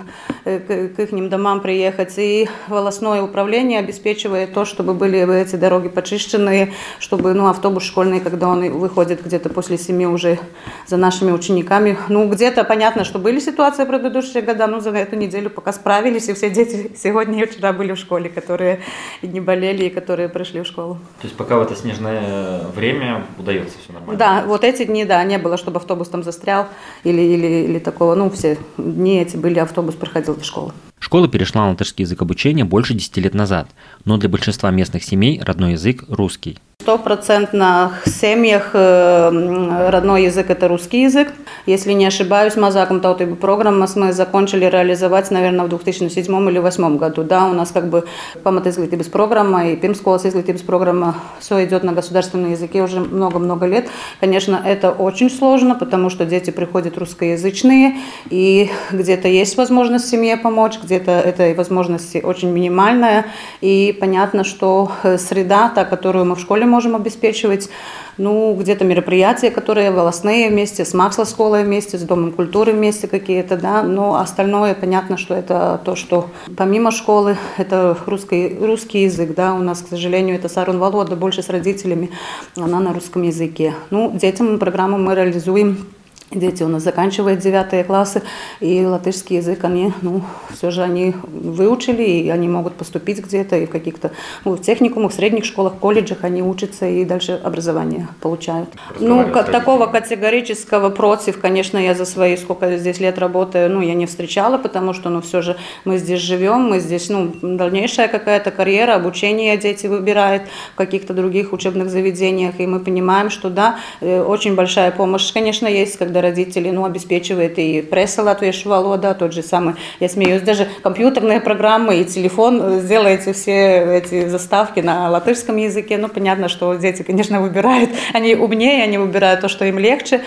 к 0.57 0.99
их 0.99 1.29
домам 1.29 1.61
приехать. 1.61 2.13
И 2.17 2.49
волосное 2.67 3.21
управление 3.21 3.79
обеспечивает 3.79 4.53
то, 4.53 4.65
чтобы 4.65 4.93
были 4.93 5.19
эти 5.41 5.55
дороги 5.55 5.89
почищенные, 5.89 6.73
чтобы, 6.99 7.33
ну, 7.33 7.47
автобус 7.47 7.83
школьный, 7.83 8.19
когда 8.19 8.47
он 8.47 8.69
выходит 8.71 9.23
где-то 9.23 9.49
после 9.49 9.77
семи 9.77 10.07
уже 10.07 10.39
за 10.87 10.97
нашими 10.97 11.31
учениками, 11.31 11.97
ну, 12.09 12.27
где-то 12.27 12.63
понятно, 12.63 13.03
что 13.03 13.19
были 13.19 13.39
ситуации 13.39 13.85
предыдущие 13.85 14.41
года, 14.41 14.67
но 14.67 14.79
за 14.79 14.91
эту 14.91 15.15
неделю 15.15 15.49
пока 15.49 15.73
справились, 15.73 16.29
и 16.29 16.33
все 16.33 16.49
дети 16.49 16.91
сегодня 16.97 17.45
вчера 17.45 17.73
были 17.73 17.93
в 17.93 17.97
школе, 17.97 18.29
которые 18.29 18.79
не 19.21 19.39
болели 19.39 19.85
и 19.85 19.89
которые 19.89 20.29
пришли 20.29 20.61
в 20.61 20.65
школу. 20.65 20.95
То 21.21 21.27
есть 21.27 21.35
пока 21.35 21.57
в 21.57 21.61
это 21.61 21.75
снежное 21.75 22.61
время 22.75 23.25
удается 23.37 23.77
все 23.83 23.93
нормально? 23.93 24.17
Да, 24.17 24.43
вот 24.45 24.63
эти 24.63 24.85
дни, 24.85 25.05
да, 25.05 25.23
не 25.23 25.37
было, 25.37 25.57
чтобы 25.57 25.77
автобус 25.77 26.09
там 26.09 26.23
застрял 26.23 26.67
или, 27.03 27.21
или, 27.21 27.47
или 27.65 27.79
такого. 27.79 28.15
Ну, 28.15 28.29
все 28.29 28.57
дни 28.77 29.21
эти 29.21 29.37
были, 29.37 29.59
автобус 29.59 29.95
проходил 29.95 30.38
до 30.39 30.45
школы. 30.45 30.73
Школа 30.99 31.27
перешла 31.27 31.63
на 31.63 31.69
латышский 31.69 32.03
язык 32.03 32.21
обучения 32.21 32.65
больше 32.65 32.93
10 32.93 33.17
лет 33.17 33.33
назад, 33.33 33.69
но 34.05 34.17
для 34.17 34.29
большинства 34.29 34.71
местных 34.71 35.03
семей 35.03 35.39
родной 35.41 35.73
язык– 35.73 36.05
русский 36.09 36.57
стопроцентных 36.81 38.07
семьях 38.07 38.69
э, 38.71 39.89
родной 39.89 40.23
язык– 40.23 40.49
это 40.49 40.69
русский 40.69 41.03
язык. 41.03 41.27
Если 41.65 41.91
не 41.91 42.05
ошибаюсь, 42.05 42.55
Мазаком 42.55 43.01
Таутыбы 43.01 43.35
программу 43.35 43.85
мы 43.95 44.13
закончили 44.13 44.63
реализовать, 44.63 45.29
наверное, 45.29 45.65
в 45.65 45.69
2007 45.69 46.25
или 46.49 46.59
2008 46.59 46.97
году. 46.97 47.23
Да, 47.23 47.47
у 47.47 47.53
нас 47.53 47.71
как 47.71 47.89
бы 47.89 48.05
памята 48.43 48.69
изглитības 48.69 49.09
программа 49.09 49.67
и 49.67 49.75
Пимсколас 49.75 50.25
изглитības 50.25 50.61
программа 50.61 51.15
все 51.39 51.65
идет 51.65 51.83
на 51.83 51.91
государственном 51.91 52.51
языке 52.51 52.81
уже 52.81 53.01
много-много 53.01 53.65
лет. 53.65 53.89
Конечно, 54.21 54.59
это 54.65 54.91
очень 54.91 55.29
сложно, 55.29 55.75
потому 55.75 56.09
что 56.09 56.25
дети 56.25 56.49
приходят 56.49 56.97
русскоязычные, 56.97 57.97
и 58.29 58.69
где-то 58.91 59.27
есть 59.27 59.57
возможность 59.57 60.07
семье 60.07 60.37
помочь, 60.37 60.79
где-то 60.81 61.11
этой 61.11 61.53
возможности 61.55 62.21
очень 62.23 62.51
минимальная. 62.51 63.25
И 63.59 63.95
понятно, 63.99 64.45
что 64.45 64.91
э, 65.03 65.17
среда, 65.17 65.69
та, 65.75 65.83
которую 65.83 66.23
мы 66.23 66.35
в 66.35 66.39
школе 66.39 66.68
можем 66.69 66.95
обеспечивать, 66.95 67.69
ну, 68.17 68.55
где-то 68.55 68.85
мероприятия, 68.85 69.51
которые 69.51 69.91
волосные 69.91 70.49
вместе, 70.49 70.85
с 70.85 70.93
Максло-школой 70.93 71.63
вместе, 71.63 71.97
с 71.97 72.01
Домом 72.01 72.31
культуры 72.31 72.71
вместе 72.71 73.07
какие-то, 73.07 73.57
да, 73.57 73.83
но 73.83 74.15
остальное, 74.15 74.73
понятно, 74.73 75.17
что 75.17 75.35
это 75.35 75.81
то, 75.83 75.95
что 75.95 76.29
помимо 76.55 76.91
школы, 76.91 77.37
это 77.57 77.97
русский, 78.05 78.57
русский 78.59 79.03
язык, 79.03 79.33
да, 79.35 79.53
у 79.53 79.59
нас, 79.59 79.81
к 79.81 79.87
сожалению, 79.87 80.35
это 80.35 80.47
Сарун 80.47 80.79
Волода, 80.79 81.15
больше 81.15 81.43
с 81.43 81.49
родителями, 81.49 82.11
она 82.55 82.79
на 82.79 82.93
русском 82.93 83.23
языке. 83.23 83.73
Ну, 83.89 84.11
детям 84.13 84.59
программу 84.59 84.97
мы 84.97 85.15
реализуем 85.15 85.87
Дети 86.31 86.61
у 86.61 86.67
нас 86.67 86.83
заканчивают 86.83 87.39
девятые 87.39 87.83
классы, 87.83 88.21
и 88.59 88.85
латышский 88.85 89.37
язык 89.37 89.63
они, 89.63 89.91
ну, 90.03 90.21
все 90.53 90.69
же 90.69 90.83
они 90.83 91.15
выучили, 91.23 92.03
и 92.03 92.29
они 92.29 92.47
могут 92.47 92.75
поступить 92.75 93.25
где-то, 93.25 93.57
и 93.57 93.65
в 93.65 93.71
каких-то, 93.71 94.11
ну, 94.45 94.51
в 94.51 94.61
техникумах, 94.61 95.11
в 95.11 95.15
средних 95.15 95.43
школах, 95.43 95.73
колледжах 95.79 96.19
они 96.21 96.43
учатся 96.43 96.87
и 96.87 97.03
дальше 97.03 97.39
образование 97.43 98.07
получают. 98.21 98.69
Ну, 98.99 99.27
как, 99.31 99.51
такого 99.51 99.87
категорического 99.87 100.91
против, 100.91 101.39
конечно, 101.39 101.79
я 101.79 101.95
за 101.95 102.05
свои, 102.05 102.37
сколько 102.37 102.77
здесь 102.77 102.99
лет 102.99 103.17
работаю, 103.17 103.71
ну, 103.71 103.81
я 103.81 103.95
не 103.95 104.05
встречала, 104.05 104.59
потому 104.59 104.93
что, 104.93 105.09
ну, 105.09 105.21
все 105.21 105.41
же 105.41 105.57
мы 105.83 105.97
здесь 105.97 106.21
живем, 106.21 106.69
мы 106.69 106.79
здесь, 106.79 107.09
ну, 107.09 107.31
дальнейшая 107.41 108.07
какая-то 108.07 108.51
карьера, 108.51 108.93
обучение 108.93 109.57
дети 109.57 109.87
выбирают 109.87 110.43
в 110.73 110.75
каких-то 110.75 111.15
других 111.15 111.53
учебных 111.53 111.89
заведениях, 111.89 112.59
и 112.59 112.67
мы 112.67 112.79
понимаем, 112.79 113.31
что, 113.31 113.49
да, 113.49 113.79
э, 113.99 114.21
очень 114.21 114.53
большая 114.53 114.91
помощь, 114.91 115.33
конечно, 115.33 115.65
есть, 115.65 115.97
когда 115.97 116.18
когда 116.19 116.29
родители 116.29 116.69
ну, 116.69 116.85
обеспечивают 116.85 117.57
и 117.57 117.81
пресса 117.81 118.23
латвийского 118.23 118.81
валода, 118.81 119.13
тот 119.13 119.33
же 119.33 119.41
самый, 119.41 119.75
я 119.99 120.09
смеюсь, 120.09 120.41
даже 120.41 120.67
компьютерные 120.83 121.39
программы 121.39 122.01
и 122.01 122.05
телефон, 122.05 122.79
сделаете 122.79 123.33
все 123.33 123.97
эти 123.97 124.27
заставки 124.27 124.81
на 124.81 125.09
латышском 125.09 125.57
языке, 125.57 125.97
ну, 125.97 126.09
понятно, 126.09 126.49
что 126.49 126.75
дети, 126.75 127.03
конечно, 127.03 127.41
выбирают, 127.41 127.89
они 128.13 128.35
умнее, 128.35 128.83
они 128.83 128.97
выбирают 128.97 129.41
то, 129.41 129.47
что 129.47 129.65
им 129.65 129.79
легче, 129.79 130.21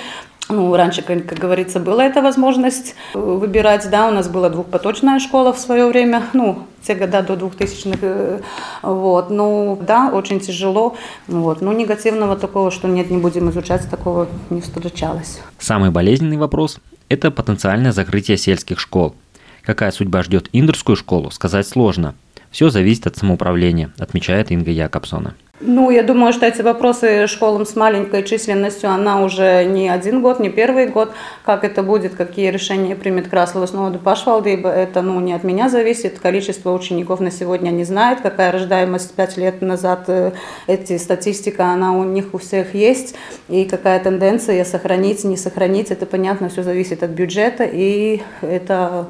ну, 0.48 0.74
раньше, 0.76 1.02
как, 1.02 1.24
говорится, 1.38 1.80
была 1.80 2.04
эта 2.04 2.20
возможность 2.22 2.94
выбирать, 3.14 3.88
да, 3.90 4.08
у 4.08 4.10
нас 4.10 4.28
была 4.28 4.48
двухпоточная 4.48 5.18
школа 5.18 5.52
в 5.52 5.58
свое 5.58 5.86
время, 5.86 6.24
ну, 6.32 6.66
те 6.86 6.94
года 6.94 7.22
до 7.22 7.34
2000-х, 7.34 7.98
э, 8.02 8.40
вот, 8.82 9.30
ну, 9.30 9.78
да, 9.80 10.10
очень 10.12 10.40
тяжело, 10.40 10.96
вот, 11.28 11.60
но 11.60 11.72
негативного 11.72 12.36
такого, 12.36 12.70
что 12.70 12.88
нет, 12.88 13.10
не 13.10 13.18
будем 13.18 13.50
изучать, 13.50 13.88
такого 13.88 14.28
не 14.50 14.60
встречалось. 14.60 15.40
Самый 15.58 15.90
болезненный 15.90 16.36
вопрос– 16.36 16.78
это 17.08 17.30
потенциальное 17.30 17.92
закрытие 17.92 18.36
сельских 18.36 18.80
школ. 18.80 19.14
Какая 19.62 19.92
судьба 19.92 20.22
ждет 20.24 20.48
Индерскую 20.52 20.96
школу, 20.96 21.30
сказать 21.30 21.68
сложно. 21.68 22.14
Все 22.50 22.68
зависит 22.68 23.06
от 23.06 23.16
самоуправления, 23.16 23.92
отмечает 23.98 24.50
Инга 24.50 24.70
Якобсона. 24.72 25.34
Ну, 25.60 25.90
я 25.90 26.02
думаю, 26.02 26.32
что 26.32 26.44
эти 26.44 26.60
вопросы 26.60 27.28
школам 27.28 27.64
с 27.64 27.76
маленькой 27.76 28.24
численностью, 28.24 28.90
она 28.90 29.22
уже 29.22 29.64
не 29.64 29.88
один 29.88 30.20
год, 30.20 30.40
не 30.40 30.50
первый 30.50 30.88
год. 30.88 31.12
Как 31.44 31.62
это 31.62 31.84
будет, 31.84 32.16
какие 32.16 32.50
решения 32.50 32.96
примет 32.96 33.28
Краслова 33.28 33.66
снова 33.66 33.96
Пашвалдыба, 33.96 34.68
это 34.68 35.02
ну, 35.02 35.20
не 35.20 35.32
от 35.32 35.44
меня 35.44 35.68
зависит. 35.68 36.18
Количество 36.18 36.72
учеников 36.72 37.20
на 37.20 37.30
сегодня 37.30 37.70
не 37.70 37.84
знает, 37.84 38.22
какая 38.22 38.50
рождаемость 38.50 39.14
пять 39.14 39.36
лет 39.36 39.62
назад. 39.62 40.04
Э, 40.08 40.32
эти 40.66 40.98
статистика, 40.98 41.66
она 41.66 41.92
у 41.92 42.02
них 42.02 42.34
у 42.34 42.38
всех 42.38 42.74
есть. 42.74 43.14
И 43.48 43.64
какая 43.64 44.00
тенденция 44.00 44.64
сохранить, 44.64 45.22
не 45.22 45.36
сохранить, 45.36 45.92
это 45.92 46.06
понятно, 46.06 46.48
все 46.48 46.64
зависит 46.64 47.04
от 47.04 47.10
бюджета. 47.10 47.62
И 47.64 48.20
это 48.40 49.06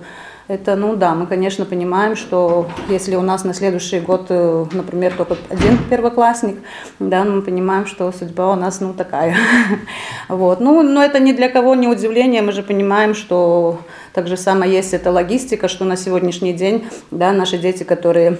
это, 0.48 0.76
ну 0.76 0.96
да, 0.96 1.14
мы, 1.14 1.26
конечно, 1.26 1.64
понимаем, 1.64 2.16
что 2.16 2.68
если 2.88 3.16
у 3.16 3.22
нас 3.22 3.44
на 3.44 3.54
следующий 3.54 4.00
год, 4.00 4.26
э, 4.28 4.66
например, 4.72 5.14
только 5.16 5.36
один 5.48 5.78
первоклассник, 5.88 6.56
да, 6.98 7.24
мы 7.24 7.42
понимаем, 7.42 7.86
что 7.86 8.10
судьба 8.12 8.52
у 8.52 8.56
нас, 8.56 8.80
ну, 8.80 8.92
такая. 8.92 9.36
Вот. 10.28 10.60
Ну, 10.60 10.82
но 10.82 11.02
это 11.02 11.20
ни 11.20 11.32
для 11.32 11.48
кого 11.48 11.74
не 11.74 11.88
удивление, 11.88 12.42
мы 12.42 12.52
же 12.52 12.62
понимаем, 12.62 13.14
что 13.14 13.78
так 14.12 14.28
же 14.28 14.36
самое 14.36 14.72
есть 14.72 14.94
эта 14.94 15.10
логистика, 15.10 15.68
что 15.68 15.84
на 15.84 15.96
сегодняшний 15.96 16.52
день, 16.52 16.88
да, 17.10 17.32
наши 17.32 17.58
дети, 17.58 17.82
которые 17.82 18.38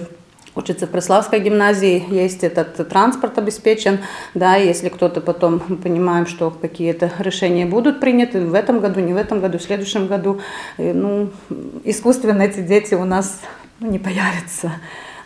учится 0.55 0.87
в 0.87 0.89
Преславской 0.89 1.39
гимназии, 1.39 2.03
есть 2.09 2.43
этот 2.43 2.87
транспорт 2.89 3.37
обеспечен, 3.37 3.99
да, 4.33 4.55
если 4.55 4.89
кто-то 4.89 5.21
потом, 5.21 5.59
понимаем, 5.59 6.27
что 6.27 6.51
какие-то 6.51 7.11
решения 7.19 7.65
будут 7.65 7.99
приняты 7.99 8.45
в 8.45 8.53
этом 8.53 8.79
году, 8.79 8.99
не 8.99 9.13
в 9.13 9.17
этом 9.17 9.39
году, 9.39 9.57
в 9.57 9.63
следующем 9.63 10.07
году, 10.07 10.41
и, 10.77 10.93
ну, 10.93 11.29
искусственно 11.83 12.43
эти 12.43 12.59
дети 12.59 12.93
у 12.93 13.05
нас 13.05 13.41
ну, 13.79 13.89
не 13.89 13.99
появятся. 13.99 14.73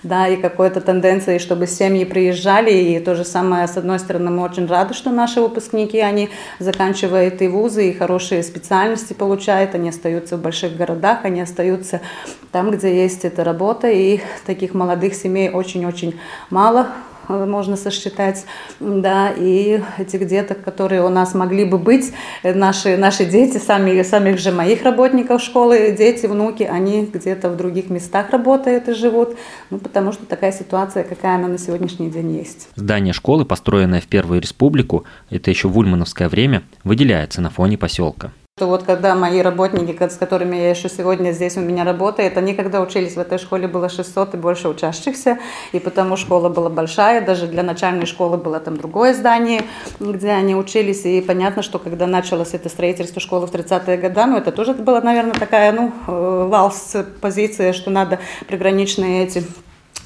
Да, 0.03 0.27
и 0.27 0.37
какой-то 0.37 0.81
тенденции, 0.81 1.37
чтобы 1.37 1.67
семьи 1.67 2.05
приезжали, 2.05 2.71
и 2.71 2.99
то 2.99 3.15
же 3.15 3.23
самое, 3.23 3.67
с 3.67 3.77
одной 3.77 3.99
стороны, 3.99 4.31
мы 4.31 4.43
очень 4.43 4.67
рады, 4.67 4.93
что 4.93 5.11
наши 5.11 5.41
выпускники, 5.41 5.99
они 5.99 6.29
заканчивают 6.59 7.41
и 7.41 7.47
вузы, 7.47 7.89
и 7.89 7.93
хорошие 7.93 8.43
специальности 8.43 9.13
получают, 9.13 9.75
они 9.75 9.89
остаются 9.89 10.37
в 10.37 10.41
больших 10.41 10.75
городах, 10.75 11.19
они 11.23 11.41
остаются 11.41 12.01
там, 12.51 12.71
где 12.71 13.03
есть 13.03 13.25
эта 13.25 13.43
работа, 13.43 13.89
и 13.89 14.21
таких 14.45 14.73
молодых 14.73 15.13
семей 15.13 15.49
очень-очень 15.49 16.19
мало, 16.49 16.87
можно 17.27 17.75
сосчитать, 17.75 18.45
да, 18.79 19.31
и 19.35 19.81
этих 19.97 20.27
деток, 20.27 20.63
которые 20.63 21.03
у 21.03 21.09
нас 21.09 21.33
могли 21.33 21.65
бы 21.65 21.77
быть, 21.77 22.13
э, 22.43 22.53
наши, 22.53 22.97
наши 22.97 23.25
дети, 23.25 23.57
сами, 23.57 24.01
самих 24.03 24.39
же 24.39 24.51
моих 24.51 24.83
работников 24.83 25.41
школы, 25.41 25.95
дети, 25.97 26.25
внуки, 26.25 26.63
они 26.63 27.05
где-то 27.05 27.49
в 27.49 27.57
других 27.57 27.89
местах 27.89 28.31
работают 28.31 28.87
и 28.89 28.93
живут, 28.93 29.37
ну, 29.69 29.79
потому 29.79 30.11
что 30.11 30.25
такая 30.25 30.51
ситуация, 30.51 31.03
какая 31.03 31.35
она 31.35 31.47
на 31.47 31.57
сегодняшний 31.57 32.09
день 32.09 32.37
есть. 32.37 32.69
Здание 32.75 33.13
школы, 33.13 33.45
построенное 33.45 34.01
в 34.01 34.07
Первую 34.07 34.41
Республику, 34.41 35.05
это 35.29 35.49
еще 35.49 35.67
в 35.67 35.77
ульмановское 35.77 36.29
время, 36.29 36.63
выделяется 36.83 37.41
на 37.41 37.49
фоне 37.49 37.77
поселка. 37.77 38.31
Вот 38.59 38.81
когда 38.81 39.13
мои 39.13 39.41
работники, 39.41 39.95
с 40.01 40.17
которыми 40.17 40.55
я 40.55 40.71
еще 40.71 40.89
сегодня 40.89 41.31
здесь 41.31 41.57
у 41.57 41.59
меня 41.59 41.83
работает, 41.83 42.37
они 42.37 42.55
когда 42.55 42.81
учились 42.81 43.13
в 43.13 43.19
этой 43.19 43.37
школе 43.37 43.67
было 43.67 43.87
600 43.87 44.33
и 44.33 44.37
больше 44.37 44.67
учащихся, 44.67 45.37
и 45.73 45.79
потому 45.79 46.17
школа 46.17 46.49
была 46.49 46.71
большая, 46.71 47.23
даже 47.23 47.45
для 47.45 47.61
начальной 47.61 48.07
школы 48.07 48.37
было 48.37 48.59
там 48.59 48.77
другое 48.77 49.13
здание, 49.13 49.61
где 49.99 50.31
они 50.31 50.55
учились, 50.55 51.05
и 51.05 51.21
понятно, 51.21 51.61
что 51.61 51.77
когда 51.77 52.07
началось 52.07 52.55
это 52.55 52.67
строительство 52.69 53.21
школы 53.21 53.45
в 53.45 53.51
30-е 53.51 53.95
годы, 53.97 54.25
ну 54.25 54.37
это 54.37 54.51
тоже 54.51 54.73
была, 54.73 55.01
наверное, 55.01 55.35
такая, 55.35 55.71
ну, 55.71 55.93
э, 56.07 56.47
валс 56.49 56.95
позиция, 57.21 57.73
что 57.73 57.91
надо 57.91 58.17
приграничные 58.47 59.23
эти 59.23 59.43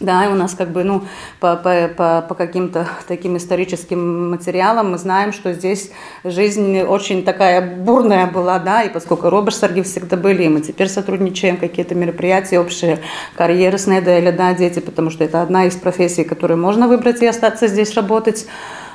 да, 0.02 0.26
и 0.26 0.28
у 0.30 0.36
нас 0.36 0.54
как 0.54 0.70
бы, 0.70 0.84
ну, 0.84 1.04
по, 1.40 1.56
по, 1.56 1.88
по, 1.96 2.26
по 2.28 2.36
каким-то 2.36 2.88
таким 3.08 3.38
историческим 3.38 4.32
материалам 4.32 4.92
мы 4.92 4.98
знаем, 4.98 5.34
что 5.34 5.54
здесь 5.54 5.92
жизнь 6.24 6.82
очень 6.82 7.24
такая 7.24 7.76
бурная 7.76 8.28
была, 8.28 8.60
да, 8.60 8.84
и 8.84 8.90
поскольку 8.90 9.30
роберсарги 9.30 9.82
всегда 9.82 10.18
были, 10.18 10.48
мы 10.48 10.62
теперь 10.62 10.90
сотрудничаем, 10.90 11.58
какие-то 11.58 11.96
мероприятия, 11.96 12.60
общие 12.60 13.00
карьеры 13.36 13.78
с 13.78 13.88
Неделя, 13.88 14.32
да, 14.32 14.54
дети, 14.54 14.80
потому 14.80 15.10
что 15.10 15.24
это 15.24 15.42
одна 15.42 15.66
из 15.66 15.76
профессий, 15.76 16.24
которую 16.24 16.60
можно 16.60 16.88
выбрать 16.88 17.22
и 17.22 17.28
остаться 17.28 17.68
здесь 17.68 17.94
работать. 17.96 18.48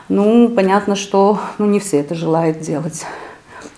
Ну, 0.08 0.48
понятно, 0.48 0.94
что 0.94 1.40
ну, 1.58 1.66
не 1.66 1.80
все 1.80 1.98
это 2.00 2.14
желают 2.14 2.60
делать, 2.60 3.04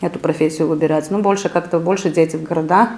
эту 0.00 0.18
профессию 0.18 0.68
выбирать. 0.68 1.10
Ну, 1.10 1.20
больше 1.20 1.48
как-то, 1.48 1.78
больше 1.78 2.10
дети 2.10 2.36
в 2.36 2.42
города, 2.42 2.90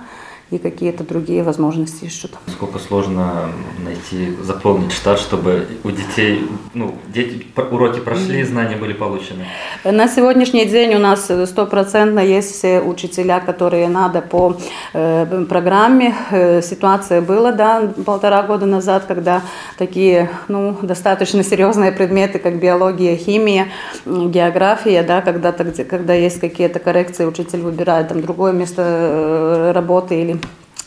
и 0.51 0.59
какие-то 0.59 1.05
другие 1.05 1.43
возможности 1.43 2.05
ищут. 2.05 2.33
Сколько 2.49 2.79
сложно 2.79 3.51
найти, 3.85 4.37
заполнить 4.43 4.93
штат, 4.93 5.21
чтобы 5.21 5.67
у 5.85 5.91
детей, 5.91 6.49
ну, 6.75 6.95
дети 7.09 7.47
уроки 7.71 8.01
прошли, 8.01 8.43
знания 8.43 8.77
были 8.77 8.93
получены? 8.93 9.47
На 9.85 10.09
сегодняшний 10.09 10.65
день 10.65 10.95
у 10.95 10.99
нас 10.99 11.31
стопроцентно 11.47 12.21
есть 12.21 12.53
все 12.55 12.81
учителя, 12.81 13.41
которые 13.41 13.89
надо 13.89 14.23
по 14.23 14.57
э, 14.93 15.45
программе. 15.49 16.15
Э, 16.31 16.63
ситуация 16.63 17.21
была, 17.21 17.53
да, 17.53 17.93
полтора 18.05 18.43
года 18.43 18.67
назад, 18.67 19.05
когда 19.07 19.43
такие, 19.79 20.31
ну, 20.49 20.77
достаточно 20.83 21.45
серьезные 21.45 21.93
предметы, 21.93 22.39
как 22.41 22.59
биология, 22.59 23.17
химия, 23.17 23.69
география, 24.05 25.03
да, 25.03 25.21
когда, 25.21 25.53
когда 25.53 26.15
есть 26.15 26.41
какие-то 26.41 26.81
коррекции, 26.81 27.25
учитель 27.25 27.61
выбирает 27.61 28.09
там 28.09 28.21
другое 28.21 28.53
место 28.53 28.83
э, 28.83 29.73
работы 29.73 30.21
или 30.21 30.40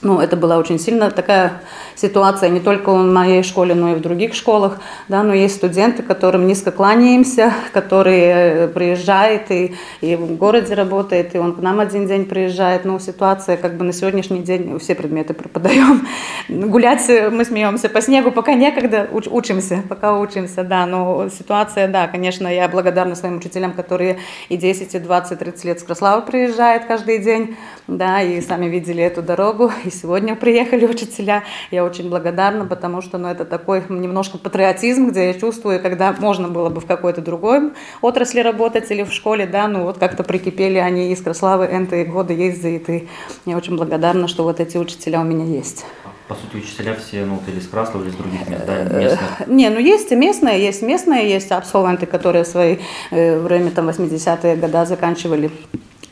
ну, 0.03 0.19
это 0.19 0.35
была 0.35 0.57
очень 0.57 0.79
сильно 0.79 1.11
такая 1.11 1.61
ситуация 1.95 2.49
не 2.49 2.59
только 2.59 2.91
в 2.91 3.03
моей 3.03 3.43
школе, 3.43 3.75
но 3.75 3.91
и 3.91 3.95
в 3.95 4.01
других 4.01 4.33
школах. 4.33 4.79
Да, 5.07 5.23
но 5.23 5.33
есть 5.33 5.55
студенты, 5.55 6.03
которым 6.03 6.47
низко 6.47 6.71
кланяемся, 6.71 7.53
которые 7.71 8.67
приезжают 8.67 9.51
и, 9.51 9.75
и 10.01 10.15
в 10.15 10.35
городе 10.37 10.73
работает, 10.73 11.35
и 11.35 11.37
он 11.37 11.53
к 11.55 11.59
нам 11.59 11.79
один 11.79 12.07
день 12.07 12.25
приезжает. 12.25 12.85
Но 12.85 12.99
ситуация 12.99 13.57
как 13.57 13.77
бы 13.77 13.83
на 13.83 13.93
сегодняшний 13.93 14.39
день 14.39 14.79
все 14.79 14.95
предметы 14.95 15.33
преподаем. 15.33 16.07
Гулять 16.49 17.09
мы 17.31 17.45
смеемся 17.45 17.89
по 17.89 18.01
снегу, 18.01 18.31
пока 18.31 18.53
некогда, 18.53 19.07
уч, 19.11 19.27
учимся, 19.27 19.83
пока 19.87 20.19
учимся, 20.19 20.63
да. 20.63 20.85
Но 20.85 21.29
ситуация, 21.29 21.87
да, 21.87 22.07
конечно, 22.07 22.47
я 22.47 22.67
благодарна 22.67 23.15
своим 23.15 23.37
учителям, 23.37 23.73
которые 23.73 24.19
и 24.49 24.57
10, 24.57 24.95
и 24.95 24.99
20, 24.99 25.39
30 25.39 25.65
лет 25.65 25.79
с 25.79 25.83
Краславы 25.83 26.21
приезжают 26.25 26.85
каждый 26.85 27.19
день, 27.19 27.55
да, 27.87 28.21
и 28.21 28.41
сами 28.41 28.67
видели 28.67 29.03
эту 29.03 29.21
дорогу, 29.21 29.71
и 29.83 29.89
сегодня 29.89 30.35
приехали 30.35 30.85
учителя. 30.85 31.43
Я 31.71 31.82
очень 31.83 32.09
благодарна, 32.09 32.65
потому 32.65 33.01
что 33.01 33.17
ну, 33.17 33.27
это 33.27 33.45
такой 33.45 33.83
немножко 33.89 34.37
патриотизм, 34.37 35.09
где 35.09 35.27
я 35.27 35.33
чувствую, 35.33 35.81
когда 35.81 36.15
можно 36.19 36.47
было 36.47 36.69
бы 36.69 36.81
в 36.81 36.85
какой-то 36.85 37.21
другой 37.21 37.73
отрасли 38.01 38.39
работать 38.39 38.89
или 38.91 39.03
в 39.03 39.11
школе, 39.11 39.45
да, 39.45 39.67
ну 39.67 39.83
вот 39.83 39.97
как-то 39.97 40.23
прикипели 40.23 40.77
они 40.77 41.11
из 41.11 41.21
Краславы 41.21 41.65
энтые 41.65 42.05
годы 42.05 42.33
ездят, 42.33 42.89
и 42.89 43.07
я 43.45 43.57
очень 43.57 43.75
благодарна, 43.75 44.27
что 44.27 44.43
вот 44.43 44.59
эти 44.59 44.77
учителя 44.77 45.21
у 45.21 45.25
меня 45.25 45.45
есть. 45.45 45.85
По 46.27 46.35
сути, 46.35 46.63
учителя 46.63 46.95
все, 46.95 47.25
ну, 47.25 47.41
или 47.47 47.59
из 47.59 47.67
Краслова, 47.67 48.03
или 48.03 48.11
из 48.11 48.15
других 48.15 48.47
мест, 48.47 48.65
да, 48.65 48.77
э, 48.77 48.99
местных? 48.99 49.47
Не, 49.47 49.69
ну, 49.69 49.79
есть 49.79 50.11
и 50.11 50.15
местные, 50.15 50.63
есть 50.63 50.81
местные, 50.81 51.29
есть 51.29 51.51
абсолвенты, 51.51 52.05
которые 52.05 52.45
в 52.45 52.47
свои 52.47 52.77
э, 53.11 53.37
время, 53.39 53.71
там, 53.71 53.89
80-е 53.89 54.55
годы 54.55 54.85
заканчивали 54.85 55.51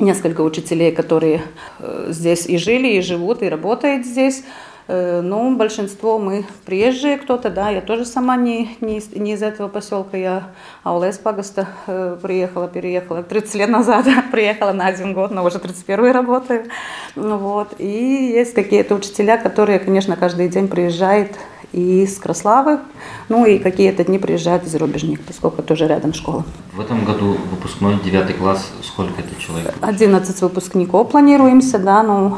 несколько 0.02 0.42
учителей, 0.42 0.92
которые 0.92 1.44
э, 1.80 2.08
здесь 2.10 2.46
и 2.46 2.58
жили, 2.58 2.90
и 2.90 3.02
живут, 3.02 3.42
и 3.42 3.50
работают 3.50 4.06
здесь. 4.06 4.44
Но 4.92 5.52
большинство 5.52 6.20
мы 6.20 6.46
приезжие 6.66 7.18
кто-то, 7.18 7.50
да, 7.50 7.70
я 7.70 7.82
тоже 7.82 8.06
сама 8.06 8.36
не, 8.36 8.76
не, 8.82 9.02
не 9.16 9.34
из 9.34 9.44
этого 9.44 9.68
поселка, 9.68 10.18
я 10.18 10.50
Аулес 10.84 11.18
Пагаста 11.18 11.68
э, 11.88 12.18
приехала, 12.22 12.68
переехала 12.68 13.24
30 13.24 13.56
лет 13.56 13.70
назад, 13.70 14.06
приехала 14.32 14.72
на 14.74 14.88
один 14.88 15.14
год, 15.14 15.32
но 15.32 15.46
уже 15.46 15.60
31 15.60 16.12
работаю. 16.12 16.66
Вот. 17.16 17.76
И 17.78 17.86
есть 17.86 18.54
какие-то 18.54 18.96
учителя, 18.96 19.38
которые, 19.38 19.80
конечно, 19.80 20.16
каждый 20.16 20.50
день 20.50 20.68
приезжают 20.68 21.32
и 21.72 22.04
из 22.04 22.18
Краславы, 22.18 22.80
ну 23.30 23.46
и 23.46 23.58
какие-то 23.58 24.04
дни 24.04 24.20
приезжают 24.20 24.66
из 24.66 24.76
Рубежник, 24.76 25.22
поскольку 25.22 25.64
тоже 25.64 25.88
рядом 25.88 26.14
школа. 26.14 26.44
В 26.74 26.82
этом 26.82 27.06
году 27.06 27.38
выпускной 27.50 28.00
девятый 28.04 28.36
класс, 28.36 28.72
сколько 28.84 29.22
это 29.22 29.40
человек? 29.40 29.74
11 29.82 30.42
выпускников 30.42 31.12
планируемся, 31.12 31.80
да, 31.80 32.04
ну... 32.04 32.38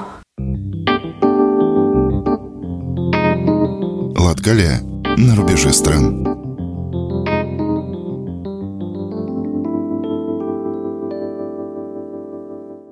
Латгалия 4.34 4.80
на 5.16 5.36
рубеже 5.36 5.72
стран. 5.72 6.24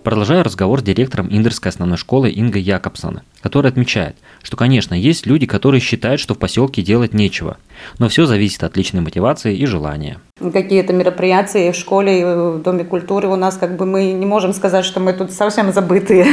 Продолжаю 0.03 0.43
разговор 0.43 0.81
с 0.81 0.83
директором 0.83 1.29
Индерской 1.31 1.69
основной 1.69 1.97
школы 1.97 2.31
Ингой 2.31 2.61
Якобсона, 2.61 3.23
которая 3.41 3.71
отмечает, 3.71 4.17
что, 4.43 4.55
конечно, 4.55 4.93
есть 4.93 5.25
люди, 5.25 5.47
которые 5.47 5.81
считают, 5.81 6.21
что 6.21 6.35
в 6.35 6.37
поселке 6.37 6.83
делать 6.83 7.15
нечего, 7.15 7.57
но 7.97 8.07
все 8.07 8.27
зависит 8.27 8.63
от 8.63 8.77
личной 8.77 9.01
мотивации 9.01 9.57
и 9.57 9.65
желания. 9.65 10.19
Какие-то 10.39 10.93
мероприятия 10.93 11.71
в 11.71 11.75
школе, 11.75 12.35
в 12.35 12.61
Доме 12.61 12.83
культуры 12.83 13.27
у 13.29 13.35
нас, 13.35 13.57
как 13.57 13.77
бы 13.77 13.87
мы 13.87 14.11
не 14.11 14.27
можем 14.27 14.53
сказать, 14.53 14.85
что 14.85 14.99
мы 14.99 15.11
тут 15.13 15.31
совсем 15.31 15.73
забытые. 15.73 16.27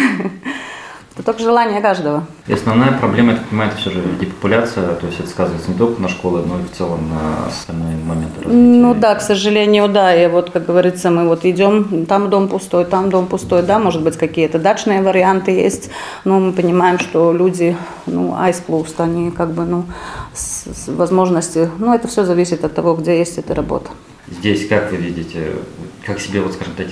Это 1.18 1.26
только 1.26 1.42
желание 1.42 1.80
каждого. 1.80 2.24
И 2.46 2.52
основная 2.52 2.92
проблема, 2.92 3.32
я 3.32 3.38
так 3.38 3.46
понимаю, 3.48 3.70
это 3.72 3.80
все 3.80 3.90
же 3.90 4.00
депопуляция, 4.20 4.94
то 4.94 5.04
есть 5.04 5.18
это 5.18 5.28
сказывается 5.28 5.68
не 5.68 5.76
только 5.76 6.00
на 6.00 6.08
школы, 6.08 6.44
но 6.46 6.60
и 6.60 6.62
в 6.62 6.70
целом 6.70 7.10
на 7.10 7.48
остальные 7.48 7.96
моменты 7.96 8.36
развития. 8.36 8.56
Ну 8.56 8.94
да, 8.94 9.16
к 9.16 9.20
сожалению, 9.20 9.88
да. 9.88 10.14
И 10.14 10.28
вот, 10.28 10.50
как 10.50 10.64
говорится, 10.64 11.10
мы 11.10 11.26
вот 11.26 11.44
идем, 11.44 12.06
там 12.06 12.30
дом 12.30 12.46
пустой, 12.46 12.84
там 12.84 13.10
дом 13.10 13.26
пустой, 13.26 13.64
да, 13.64 13.80
может 13.80 14.04
быть, 14.04 14.16
какие-то 14.16 14.60
дачные 14.60 15.02
варианты 15.02 15.50
есть, 15.50 15.90
но 16.22 16.38
мы 16.38 16.52
понимаем, 16.52 17.00
что 17.00 17.32
люди, 17.32 17.76
ну, 18.06 18.36
айсплуст, 18.36 19.00
они 19.00 19.32
как 19.32 19.50
бы, 19.50 19.64
ну, 19.64 19.86
с, 20.32 20.66
с 20.72 20.86
возможности, 20.86 21.68
ну, 21.78 21.92
это 21.92 22.06
все 22.06 22.24
зависит 22.24 22.64
от 22.64 22.76
того, 22.76 22.94
где 22.94 23.18
есть 23.18 23.38
эта 23.38 23.56
работа. 23.56 23.90
Здесь, 24.30 24.68
как 24.68 24.92
вы 24.92 24.98
видите, 24.98 25.56
как 26.06 26.20
себе, 26.20 26.42
вот, 26.42 26.52
скажем 26.52 26.74
так, 26.74 26.86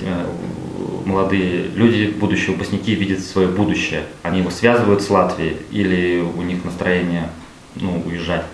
молодые 1.05 1.63
люди, 1.75 2.07
будущие 2.07 2.51
выпускники, 2.51 2.95
видят 2.95 3.19
свое 3.19 3.47
будущее? 3.47 4.03
Они 4.23 4.39
его 4.39 4.49
связывают 4.49 5.01
с 5.01 5.09
Латвией 5.09 5.57
или 5.71 6.21
у 6.21 6.41
них 6.41 6.63
настроение 6.63 7.29
ну, 7.75 8.01
уезжать? 8.05 8.45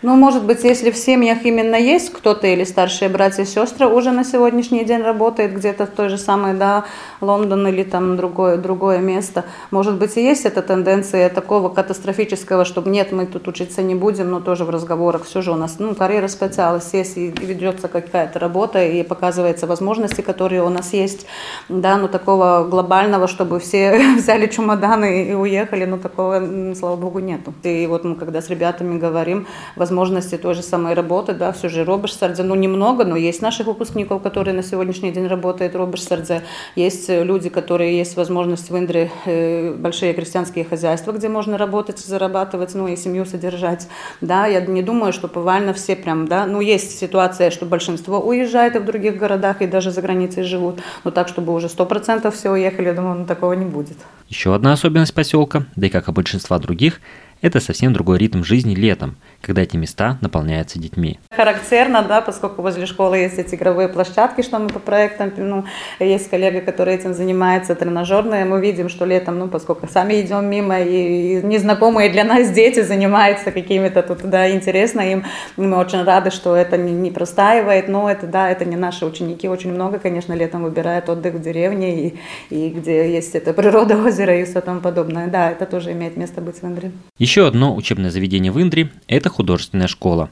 Ну, 0.00 0.14
может 0.14 0.44
быть, 0.44 0.62
если 0.62 0.92
в 0.92 0.96
семьях 0.96 1.44
именно 1.44 1.74
есть 1.74 2.12
кто-то 2.12 2.46
или 2.46 2.62
старшие 2.62 3.08
братья 3.08 3.42
и 3.42 3.46
сестры 3.46 3.88
уже 3.88 4.12
на 4.12 4.22
сегодняшний 4.22 4.84
день 4.84 5.02
работает 5.02 5.52
где-то 5.52 5.86
в 5.86 5.90
той 5.90 6.08
же 6.08 6.18
самой, 6.18 6.54
да, 6.54 6.84
Лондон 7.20 7.66
или 7.66 7.82
там 7.82 8.16
другое, 8.16 8.58
другое 8.58 8.98
место, 8.98 9.44
может 9.72 9.98
быть, 9.98 10.16
и 10.16 10.22
есть 10.22 10.46
эта 10.46 10.62
тенденция 10.62 11.28
такого 11.30 11.68
катастрофического, 11.68 12.64
чтобы 12.64 12.90
нет, 12.90 13.10
мы 13.10 13.26
тут 13.26 13.48
учиться 13.48 13.82
не 13.82 13.96
будем, 13.96 14.30
но 14.30 14.38
тоже 14.38 14.64
в 14.64 14.70
разговорах. 14.70 15.24
Все 15.24 15.42
же 15.42 15.50
у 15.50 15.56
нас, 15.56 15.80
ну, 15.80 15.96
карьера 15.96 16.28
специалист 16.28 16.94
есть, 16.94 17.16
и 17.16 17.30
ведется 17.30 17.88
какая-то 17.88 18.38
работа, 18.38 18.84
и 18.84 19.02
показывается 19.02 19.66
возможности, 19.66 20.20
которые 20.20 20.62
у 20.62 20.68
нас 20.68 20.92
есть, 20.92 21.26
да, 21.68 21.96
но 21.96 22.06
такого 22.06 22.68
глобального, 22.70 23.26
чтобы 23.26 23.58
все 23.58 23.98
взяли 24.16 24.46
чемоданы 24.46 25.24
и 25.24 25.34
уехали, 25.34 25.86
ну, 25.86 25.98
такого, 25.98 26.72
слава 26.76 26.94
богу, 26.94 27.18
нету. 27.18 27.52
И 27.64 27.84
вот 27.88 28.04
мы 28.04 28.14
когда 28.14 28.40
с 28.40 28.48
ребятами 28.48 28.96
говорим, 28.96 29.48
возможности 29.88 30.36
той 30.36 30.54
же 30.54 30.62
самой 30.62 30.94
работы, 30.94 31.32
да, 31.32 31.50
все 31.52 31.68
же 31.68 31.84
Роберсардзе, 31.84 32.42
ну 32.42 32.54
немного, 32.54 33.04
но 33.04 33.16
есть 33.16 33.42
наших 33.42 33.66
выпускников, 33.66 34.22
которые 34.22 34.54
на 34.54 34.62
сегодняшний 34.62 35.12
день 35.12 35.26
работают 35.26 35.72
в 35.72 35.76
Роберсардзе, 35.76 36.42
есть 36.76 37.08
люди, 37.08 37.48
которые 37.48 37.96
есть 37.96 38.16
возможность 38.16 38.70
в 38.70 38.76
Индре, 38.76 39.10
э, 39.24 39.72
большие 39.72 40.12
крестьянские 40.12 40.64
хозяйства, 40.64 41.12
где 41.12 41.28
можно 41.28 41.56
работать, 41.56 41.98
зарабатывать, 41.98 42.74
ну 42.74 42.88
и 42.88 42.96
семью 42.96 43.24
содержать, 43.24 43.88
да, 44.20 44.46
я 44.46 44.60
не 44.60 44.82
думаю, 44.82 45.12
что 45.12 45.26
повально 45.28 45.72
все 45.72 45.96
прям, 45.96 46.28
да, 46.28 46.46
ну 46.46 46.60
есть 46.60 46.98
ситуация, 46.98 47.50
что 47.50 47.64
большинство 47.64 48.20
уезжает 48.20 48.76
в 48.76 48.84
других 48.84 49.16
городах, 49.16 49.62
и 49.62 49.66
даже 49.66 49.90
за 49.90 50.02
границей 50.02 50.42
живут, 50.42 50.80
но 51.04 51.10
так, 51.10 51.28
чтобы 51.28 51.54
уже 51.54 51.68
сто 51.68 51.86
процентов 51.86 52.34
все 52.34 52.50
уехали, 52.50 52.88
я 52.88 52.94
думаю, 52.94 53.20
ну, 53.20 53.26
такого 53.26 53.54
не 53.54 53.64
будет. 53.64 53.96
Еще 54.28 54.54
одна 54.54 54.72
особенность 54.72 55.14
поселка, 55.14 55.64
да 55.76 55.86
и 55.86 55.90
как 55.90 56.08
и 56.08 56.12
большинства 56.12 56.58
других, 56.58 57.00
это 57.40 57.60
совсем 57.60 57.92
другой 57.92 58.18
ритм 58.18 58.42
жизни 58.42 58.74
летом, 58.74 59.16
когда 59.40 59.62
эти 59.62 59.76
места 59.76 60.18
наполняются 60.20 60.78
детьми. 60.78 61.18
Характерно, 61.30 62.02
да, 62.02 62.20
поскольку 62.20 62.62
возле 62.62 62.86
школы 62.86 63.18
есть 63.18 63.38
эти 63.38 63.54
игровые 63.54 63.88
площадки, 63.88 64.42
что 64.42 64.58
мы 64.58 64.68
по 64.68 64.78
проектам, 64.78 65.32
ну, 65.36 65.64
есть 66.00 66.28
коллега, 66.30 66.60
который 66.60 66.94
этим 66.94 67.14
занимается, 67.14 67.74
тренажерные, 67.74 68.44
мы 68.44 68.60
видим, 68.60 68.88
что 68.88 69.04
летом, 69.04 69.38
ну, 69.38 69.48
поскольку 69.48 69.88
сами 69.88 70.20
идем 70.20 70.46
мимо, 70.46 70.80
и, 70.80 71.38
и 71.38 71.42
незнакомые 71.42 72.10
для 72.10 72.24
нас 72.24 72.50
дети 72.50 72.82
занимаются 72.82 73.52
какими-то 73.52 74.02
тут, 74.02 74.28
да, 74.28 74.50
интересно 74.50 75.00
им, 75.00 75.24
мы 75.56 75.76
очень 75.76 76.02
рады, 76.02 76.30
что 76.30 76.56
это 76.56 76.76
не, 76.76 76.92
не 76.92 77.10
простаивает, 77.10 77.88
но 77.88 78.10
это, 78.10 78.26
да, 78.26 78.50
это 78.50 78.64
не 78.64 78.76
наши 78.76 79.06
ученики, 79.06 79.48
очень 79.48 79.72
много, 79.72 79.98
конечно, 79.98 80.32
летом 80.32 80.64
выбирают 80.64 81.08
отдых 81.08 81.34
в 81.34 81.40
деревне, 81.40 82.08
и, 82.08 82.18
и 82.50 82.70
где 82.70 83.12
есть 83.12 83.34
эта 83.34 83.52
природа 83.52 83.96
озера 83.96 84.40
и 84.40 84.44
все 84.44 84.60
тому 84.60 84.80
подобное, 84.80 85.28
да, 85.28 85.50
это 85.50 85.66
тоже 85.66 85.92
имеет 85.92 86.16
место 86.16 86.40
быть 86.40 86.60
в 86.60 86.64
Индре. 86.64 86.92
Еще 87.28 87.46
одно 87.46 87.76
учебное 87.76 88.10
заведение 88.10 88.50
в 88.50 88.58
Индре– 88.58 88.90
это 89.06 89.28
художественная 89.28 89.86
школа, 89.86 90.30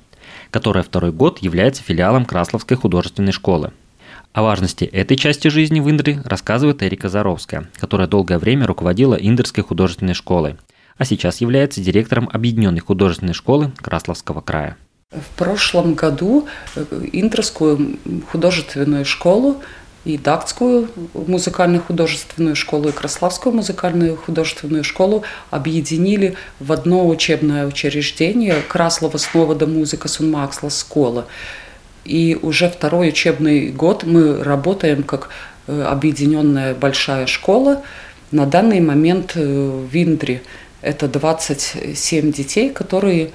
которая 0.51 0.83
второй 0.83 1.13
год 1.13 1.41
является 1.41 1.83
филиалом 1.83 2.25
Красловской 2.25 2.79
художественной 2.79 3.33
школы. 3.33 3.73
О 4.33 4.43
важности 4.43 4.85
этой 4.85 5.19
части 5.19 5.49
жизни 5.49 5.81
в 5.81 5.91
Индре 5.91 6.23
рассказывает 6.25 6.83
Эрика 6.83 7.11
Заровская, 7.11 7.69
которая 7.75 8.09
долгое 8.09 8.39
время 8.39 8.67
руководила 8.67 9.15
Индерской 9.15 9.63
художественной 9.63 10.15
школой, 10.15 10.57
а 10.97 11.05
сейчас 11.05 11.43
является 11.43 11.83
директором 11.83 12.31
Объединенной 12.33 12.81
художественной 12.81 13.35
школы 13.35 13.73
Красловского 13.77 14.41
края. 14.41 14.79
В 15.11 15.37
прошлом 15.37 15.93
году 15.93 16.49
Индрскую 17.13 17.99
художественную 18.33 19.05
школу 19.05 19.61
и 20.07 20.17
Дактскую 20.17 20.89
музыкальную 21.15 21.83
художественную 21.83 22.55
школу, 22.55 22.91
и 22.91 22.93
Краславскую 22.93 23.53
музыкальную 23.53 24.17
художественную 24.17 24.85
школу 24.85 25.25
объединили 25.51 26.37
в 26.61 26.71
одно 26.71 27.09
учебное 27.09 27.67
учреждение 27.67 28.63
Краслова 28.69 29.19
снова 29.19 29.57
до 29.57 29.67
музыка 29.67 30.07
Сунмаксла 30.07 30.71
школа. 30.71 31.27
И 32.05 32.39
уже 32.41 32.71
второй 32.71 33.09
учебный 33.09 33.73
год 33.73 34.05
мы 34.05 34.45
работаем 34.45 35.03
как 35.03 35.31
э, 35.67 35.83
объединенная 35.83 36.73
большая 36.73 37.27
школа. 37.27 37.83
На 38.31 38.47
данный 38.47 38.79
момент 38.79 39.33
э, 39.35 39.41
в 39.41 39.93
Индре 39.93 40.41
это 40.83 41.09
27 41.09 42.31
детей, 42.31 42.71
которые 42.71 43.33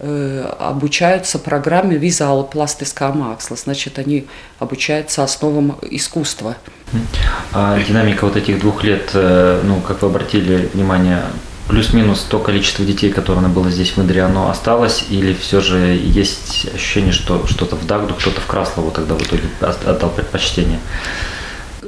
обучаются 0.00 1.38
программе 1.38 1.96
визуал 1.96 2.44
пластического 2.44 3.12
максла, 3.12 3.56
значит, 3.56 3.98
они 3.98 4.26
обучаются 4.58 5.22
основам 5.22 5.78
искусства. 5.82 6.56
А 7.52 7.78
динамика 7.78 8.24
вот 8.24 8.36
этих 8.36 8.60
двух 8.60 8.82
лет, 8.82 9.10
э, 9.14 9.60
ну, 9.64 9.80
как 9.80 10.02
вы 10.02 10.08
обратили 10.08 10.68
внимание, 10.72 11.22
плюс-минус 11.68 12.26
то 12.28 12.38
количество 12.40 12.84
детей, 12.84 13.12
которое 13.12 13.46
было 13.48 13.70
здесь 13.70 13.90
в 13.90 13.98
Индре, 13.98 14.22
оно 14.22 14.50
осталось, 14.50 15.04
или 15.08 15.32
все 15.34 15.60
же 15.60 15.78
есть 15.78 16.66
ощущение, 16.74 17.12
что 17.12 17.46
что-то 17.46 17.76
в 17.76 17.86
Дагду, 17.86 18.14
кто-то 18.14 18.40
в 18.40 18.46
Краслову 18.46 18.90
тогда 18.90 19.14
в 19.14 19.22
итоге 19.22 19.44
отдал 19.60 20.10
предпочтение? 20.10 20.80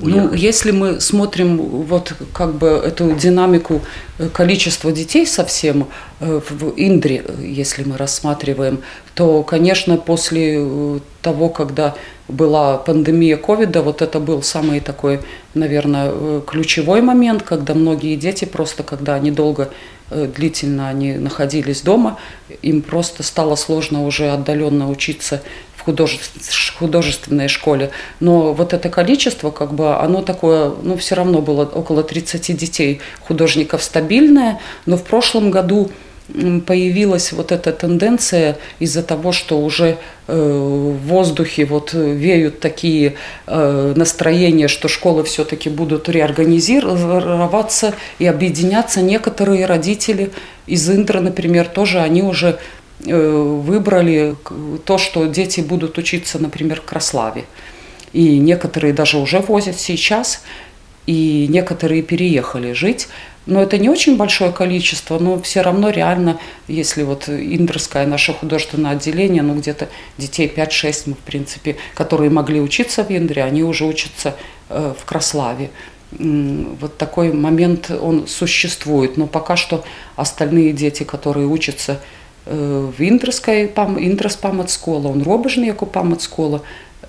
Ну, 0.03 0.33
если 0.35 0.73
мы 0.73 1.01
смотрим 1.01 1.57
вот 1.57 2.12
как 2.33 2.55
бы 2.55 2.67
эту 2.67 3.12
динамику 3.12 3.83
э, 4.19 4.29
количества 4.29 4.91
детей 4.91 5.27
совсем 5.27 5.87
э, 6.21 6.41
в 6.51 6.71
Индре, 6.77 7.25
если 7.38 7.85
мы 7.85 7.97
рассматриваем, 7.97 8.81
то, 9.15 9.43
конечно, 9.43 9.97
после 9.97 10.57
э, 10.59 10.99
того, 11.21 11.49
когда 11.49 11.95
была 12.29 12.79
пандемия 12.79 13.37
ковида, 13.37 13.83
вот 13.83 14.03
это 14.03 14.19
был 14.19 14.43
самый 14.43 14.81
такой, 14.81 15.21
наверное, 15.55 16.41
ключевой 16.41 17.01
момент, 17.01 17.43
когда 17.43 17.75
многие 17.75 18.17
дети 18.17 18.45
просто, 18.45 18.83
когда 18.83 19.15
они 19.15 19.31
долго 19.31 19.71
длительно 20.11 20.88
они 20.88 21.15
находились 21.15 21.81
дома, 21.81 22.19
им 22.61 22.83
просто 22.83 23.23
стало 23.23 23.57
сложно 23.57 24.05
уже 24.05 24.31
отдаленно 24.31 24.91
учиться 24.91 25.43
художественной 25.85 27.49
школе. 27.49 27.90
Но 28.21 28.53
вот 28.53 28.73
это 28.73 28.88
количество, 28.88 29.51
как 29.51 29.75
бы, 29.75 29.97
оно 29.97 30.23
такое, 30.23 30.73
ну, 30.83 30.97
все 30.97 31.14
равно 31.14 31.40
было 31.40 31.64
около 31.64 32.03
30 32.03 32.57
детей 32.57 33.01
художников 33.27 33.83
стабильное, 33.83 34.61
но 34.87 34.97
в 34.97 35.03
прошлом 35.05 35.51
году 35.51 35.90
появилась 36.66 37.33
вот 37.33 37.53
эта 37.53 37.73
тенденция 37.73 38.57
из-за 38.79 39.03
того, 39.03 39.33
что 39.33 39.59
уже 39.61 39.99
э, 40.29 40.35
в 40.35 41.07
воздухе 41.07 41.64
вот 41.64 41.92
веют 41.92 42.61
такие 42.61 43.14
э, 43.47 43.92
настроения, 43.97 44.68
что 44.68 44.88
школы 44.88 45.25
все-таки 45.25 45.68
будут 45.68 46.09
реорганизироваться 46.09 47.95
и 48.18 48.27
объединяться. 48.27 49.03
Некоторые 49.03 49.66
родители 49.66 50.31
из 50.66 50.88
Индра, 50.88 51.21
например, 51.21 51.66
тоже 51.66 52.01
они 52.01 52.23
уже 52.23 52.59
выбрали 53.05 54.37
то, 54.85 54.99
что 54.99 55.27
дети 55.27 55.61
будут 55.61 55.99
учиться, 55.99 56.38
например, 56.38 56.81
в 56.81 56.85
Краславе. 56.85 57.45
И 58.12 58.38
некоторые 58.38 58.93
даже 58.93 59.19
уже 59.19 59.41
возят 59.41 59.79
сейчас, 59.79 60.43
и 61.07 61.47
некоторые 61.49 62.03
переехали 62.03 62.73
жить. 62.73 63.09
Но 63.45 63.61
это 63.61 63.77
не 63.77 63.88
очень 63.88 64.17
большое 64.17 64.53
количество, 64.53 65.19
но 65.19 65.41
все 65.43 65.62
равно 65.62 65.91
реально, 65.91 66.38
если 66.69 67.03
вот 67.03 67.29
Индрское 67.29 68.07
наше 68.07 68.33
художественное 68.33 68.93
отделение, 68.93 69.43
ну 69.43 69.57
где-то 69.57 69.88
детей 70.17 70.53
5-6 70.55 71.03
мы, 71.07 71.15
в 71.15 71.19
принципе, 71.19 71.77
которые 71.95 72.31
могли 72.31 72.61
учиться 72.61 73.03
в 73.03 73.11
Индре, 73.11 73.43
они 73.43 73.65
уже 73.65 73.85
учатся 73.85 74.37
э, 74.69 74.95
в 74.97 75.05
Краславе. 75.05 75.71
Вот 76.12 76.99
такой 76.99 77.33
момент, 77.33 77.91
он 77.91 78.29
существует, 78.29 79.17
но 79.17 79.27
пока 79.27 79.57
что 79.57 79.83
остальные 80.15 80.73
дети, 80.73 81.03
которые 81.03 81.47
учатся 81.47 82.01
в 82.98 83.02
Інтерській, 83.02 83.70
Інтерс 84.00 84.36
пам'ятскола, 84.36 85.10
он 85.10 85.24
робежний, 85.24 85.67
як 85.67 85.84
у 85.84 85.86
пам'ятскола. 85.86 86.60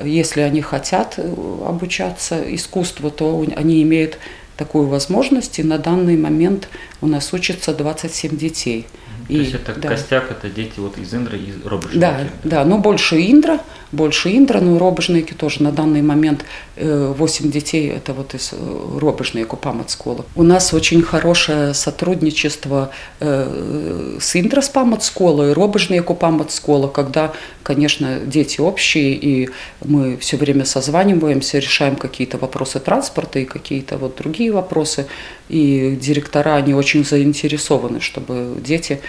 Если 0.04 0.42
они 0.42 0.62
хотят 0.62 1.18
обучаться 1.66 2.36
искусству, 2.54 3.10
то 3.10 3.44
они 3.56 3.82
имеют 3.82 4.18
такую 4.56 4.86
возможность, 4.88 5.58
и 5.58 5.64
на 5.64 5.78
данный 5.78 6.16
момент 6.16 6.68
у 7.00 7.06
нас 7.06 7.34
учатся 7.34 7.72
27 7.72 8.36
детей – 8.36 8.94
и, 9.28 9.34
То 9.34 9.40
есть 9.40 9.54
это 9.54 9.74
да. 9.74 9.88
костяк, 9.88 10.30
это 10.30 10.48
дети 10.48 10.72
вот 10.78 10.96
из 10.96 11.12
Индра 11.12 11.36
и 11.36 11.52
Робожники? 11.64 11.98
Да, 11.98 12.20
да, 12.44 12.64
но 12.64 12.78
больше 12.78 13.16
Индра, 13.20 13.60
больше 13.93 14.35
Индра, 14.35 14.59
но 14.59 14.77
Робожники 14.77 15.33
тоже 15.33 15.63
на 15.63 15.71
данный 15.71 16.01
момент 16.01 16.43
8 16.75 17.45
э, 17.45 17.49
детей, 17.49 17.89
это 17.89 18.13
вот 18.13 18.33
из 18.33 18.51
э, 18.51 18.99
Робожники 18.99 19.55
Паматскола. 19.55 20.25
У 20.35 20.43
нас 20.43 20.73
очень 20.73 21.01
хорошее 21.01 21.73
сотрудничество 21.73 22.89
э, 23.19 24.17
с 24.19 24.35
Индра 24.35 24.61
с 24.61 24.69
Паматскола 24.69 25.51
и 25.51 25.53
Робожники 25.53 26.13
Паматскола, 26.13 26.87
когда, 26.87 27.33
конечно, 27.61 28.19
дети 28.19 28.59
общие, 28.59 29.13
и 29.13 29.49
мы 29.85 30.17
все 30.17 30.37
время 30.37 30.65
созваниваемся, 30.65 31.59
решаем 31.59 31.95
какие-то 31.95 32.37
вопросы 32.37 32.79
транспорта 32.79 33.39
и 33.39 33.45
какие-то 33.45 33.97
вот 33.97 34.17
другие 34.17 34.51
вопросы, 34.51 35.05
и 35.49 35.97
директора, 36.01 36.55
они 36.55 36.73
очень 36.73 37.05
заинтересованы, 37.05 38.01
чтобы 38.01 38.57
дети 38.59 38.99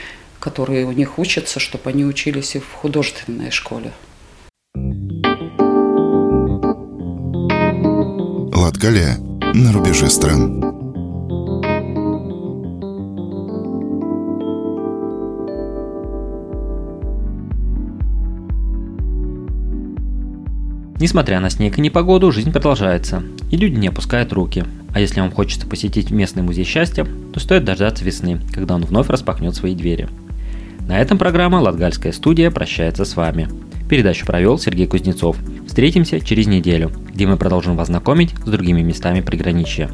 которые 0.40 0.84
у 0.84 0.92
них 0.92 1.18
учатся, 1.18 1.58
чтобы 1.58 1.88
они 1.88 2.04
учились 2.04 2.54
и 2.54 2.58
в 2.58 2.70
художественной 2.70 3.50
школе. 3.50 3.92
Латгалия 8.64 9.18
на 9.52 9.72
рубеже 9.72 10.08
стран. 10.08 10.60
Несмотря 20.98 21.40
на 21.40 21.50
снег 21.50 21.78
и 21.78 21.80
непогоду, 21.80 22.32
жизнь 22.32 22.52
продолжается, 22.52 23.22
и 23.50 23.56
люди 23.56 23.76
не 23.76 23.88
опускают 23.88 24.32
руки. 24.32 24.64
А 24.94 25.00
если 25.00 25.20
вам 25.20 25.30
хочется 25.30 25.66
посетить 25.66 26.10
местный 26.10 26.42
музей 26.42 26.64
счастья, 26.64 27.06
то 27.32 27.40
стоит 27.40 27.64
дождаться 27.64 28.04
весны, 28.04 28.40
когда 28.52 28.76
он 28.76 28.84
вновь 28.84 29.08
распахнет 29.08 29.54
свои 29.54 29.74
двери. 29.74 30.08
На 30.88 31.00
этом 31.00 31.18
программа 31.18 31.56
«Латгальская 31.56 32.12
студия» 32.12 32.50
прощается 32.50 33.04
с 33.04 33.16
вами. 33.16 33.48
Передачу 33.88 34.24
провел 34.24 34.58
Сергей 34.58 34.86
Кузнецов. 34.86 35.36
Встретимся 35.66 36.20
через 36.20 36.46
неделю, 36.46 36.90
где 37.12 37.26
мы 37.26 37.36
продолжим 37.36 37.76
вас 37.76 37.88
знакомить 37.88 38.34
с 38.44 38.48
другими 38.48 38.80
местами 38.80 39.20
приграничья. 39.20 39.90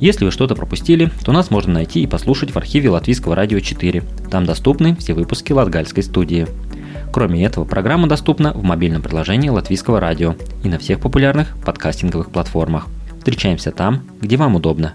Если 0.00 0.24
вы 0.24 0.30
что-то 0.30 0.54
пропустили, 0.54 1.10
то 1.24 1.32
нас 1.32 1.50
можно 1.50 1.74
найти 1.74 2.02
и 2.02 2.06
послушать 2.06 2.52
в 2.52 2.56
архиве 2.56 2.90
Латвийского 2.90 3.34
радио 3.34 3.60
4. 3.60 4.02
Там 4.30 4.46
доступны 4.46 4.96
все 4.96 5.12
выпуски 5.12 5.52
Латгальской 5.52 6.02
студии. 6.02 6.46
Кроме 7.12 7.44
этого, 7.44 7.64
программа 7.64 8.06
доступна 8.06 8.52
в 8.52 8.62
мобильном 8.62 9.02
приложении 9.02 9.48
Латвийского 9.48 10.00
радио 10.00 10.36
и 10.62 10.68
на 10.68 10.78
всех 10.78 11.00
популярных 11.00 11.56
подкастинговых 11.64 12.30
платформах. 12.30 12.86
Встречаемся 13.18 13.72
там, 13.72 14.02
где 14.20 14.36
вам 14.36 14.54
удобно. 14.56 14.94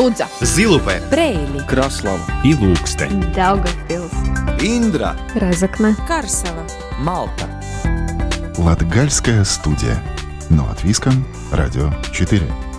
Лудза, 0.00 0.26
Зилупе, 0.40 1.02
Брейли, 1.10 1.60
Краслава. 1.68 2.24
И 2.42 2.54
Ilūkste, 2.54 3.06
Daugavpils, 3.34 4.14
Индра, 4.62 5.14
Разокна, 5.34 5.94
Карсела, 6.08 6.64
Малта. 7.00 7.44
Латгальская 8.56 9.44
студия. 9.44 10.02
Но 10.48 10.64
от 10.70 10.82
Виском, 10.84 11.26
Радио 11.52 11.92
4. 12.14 12.69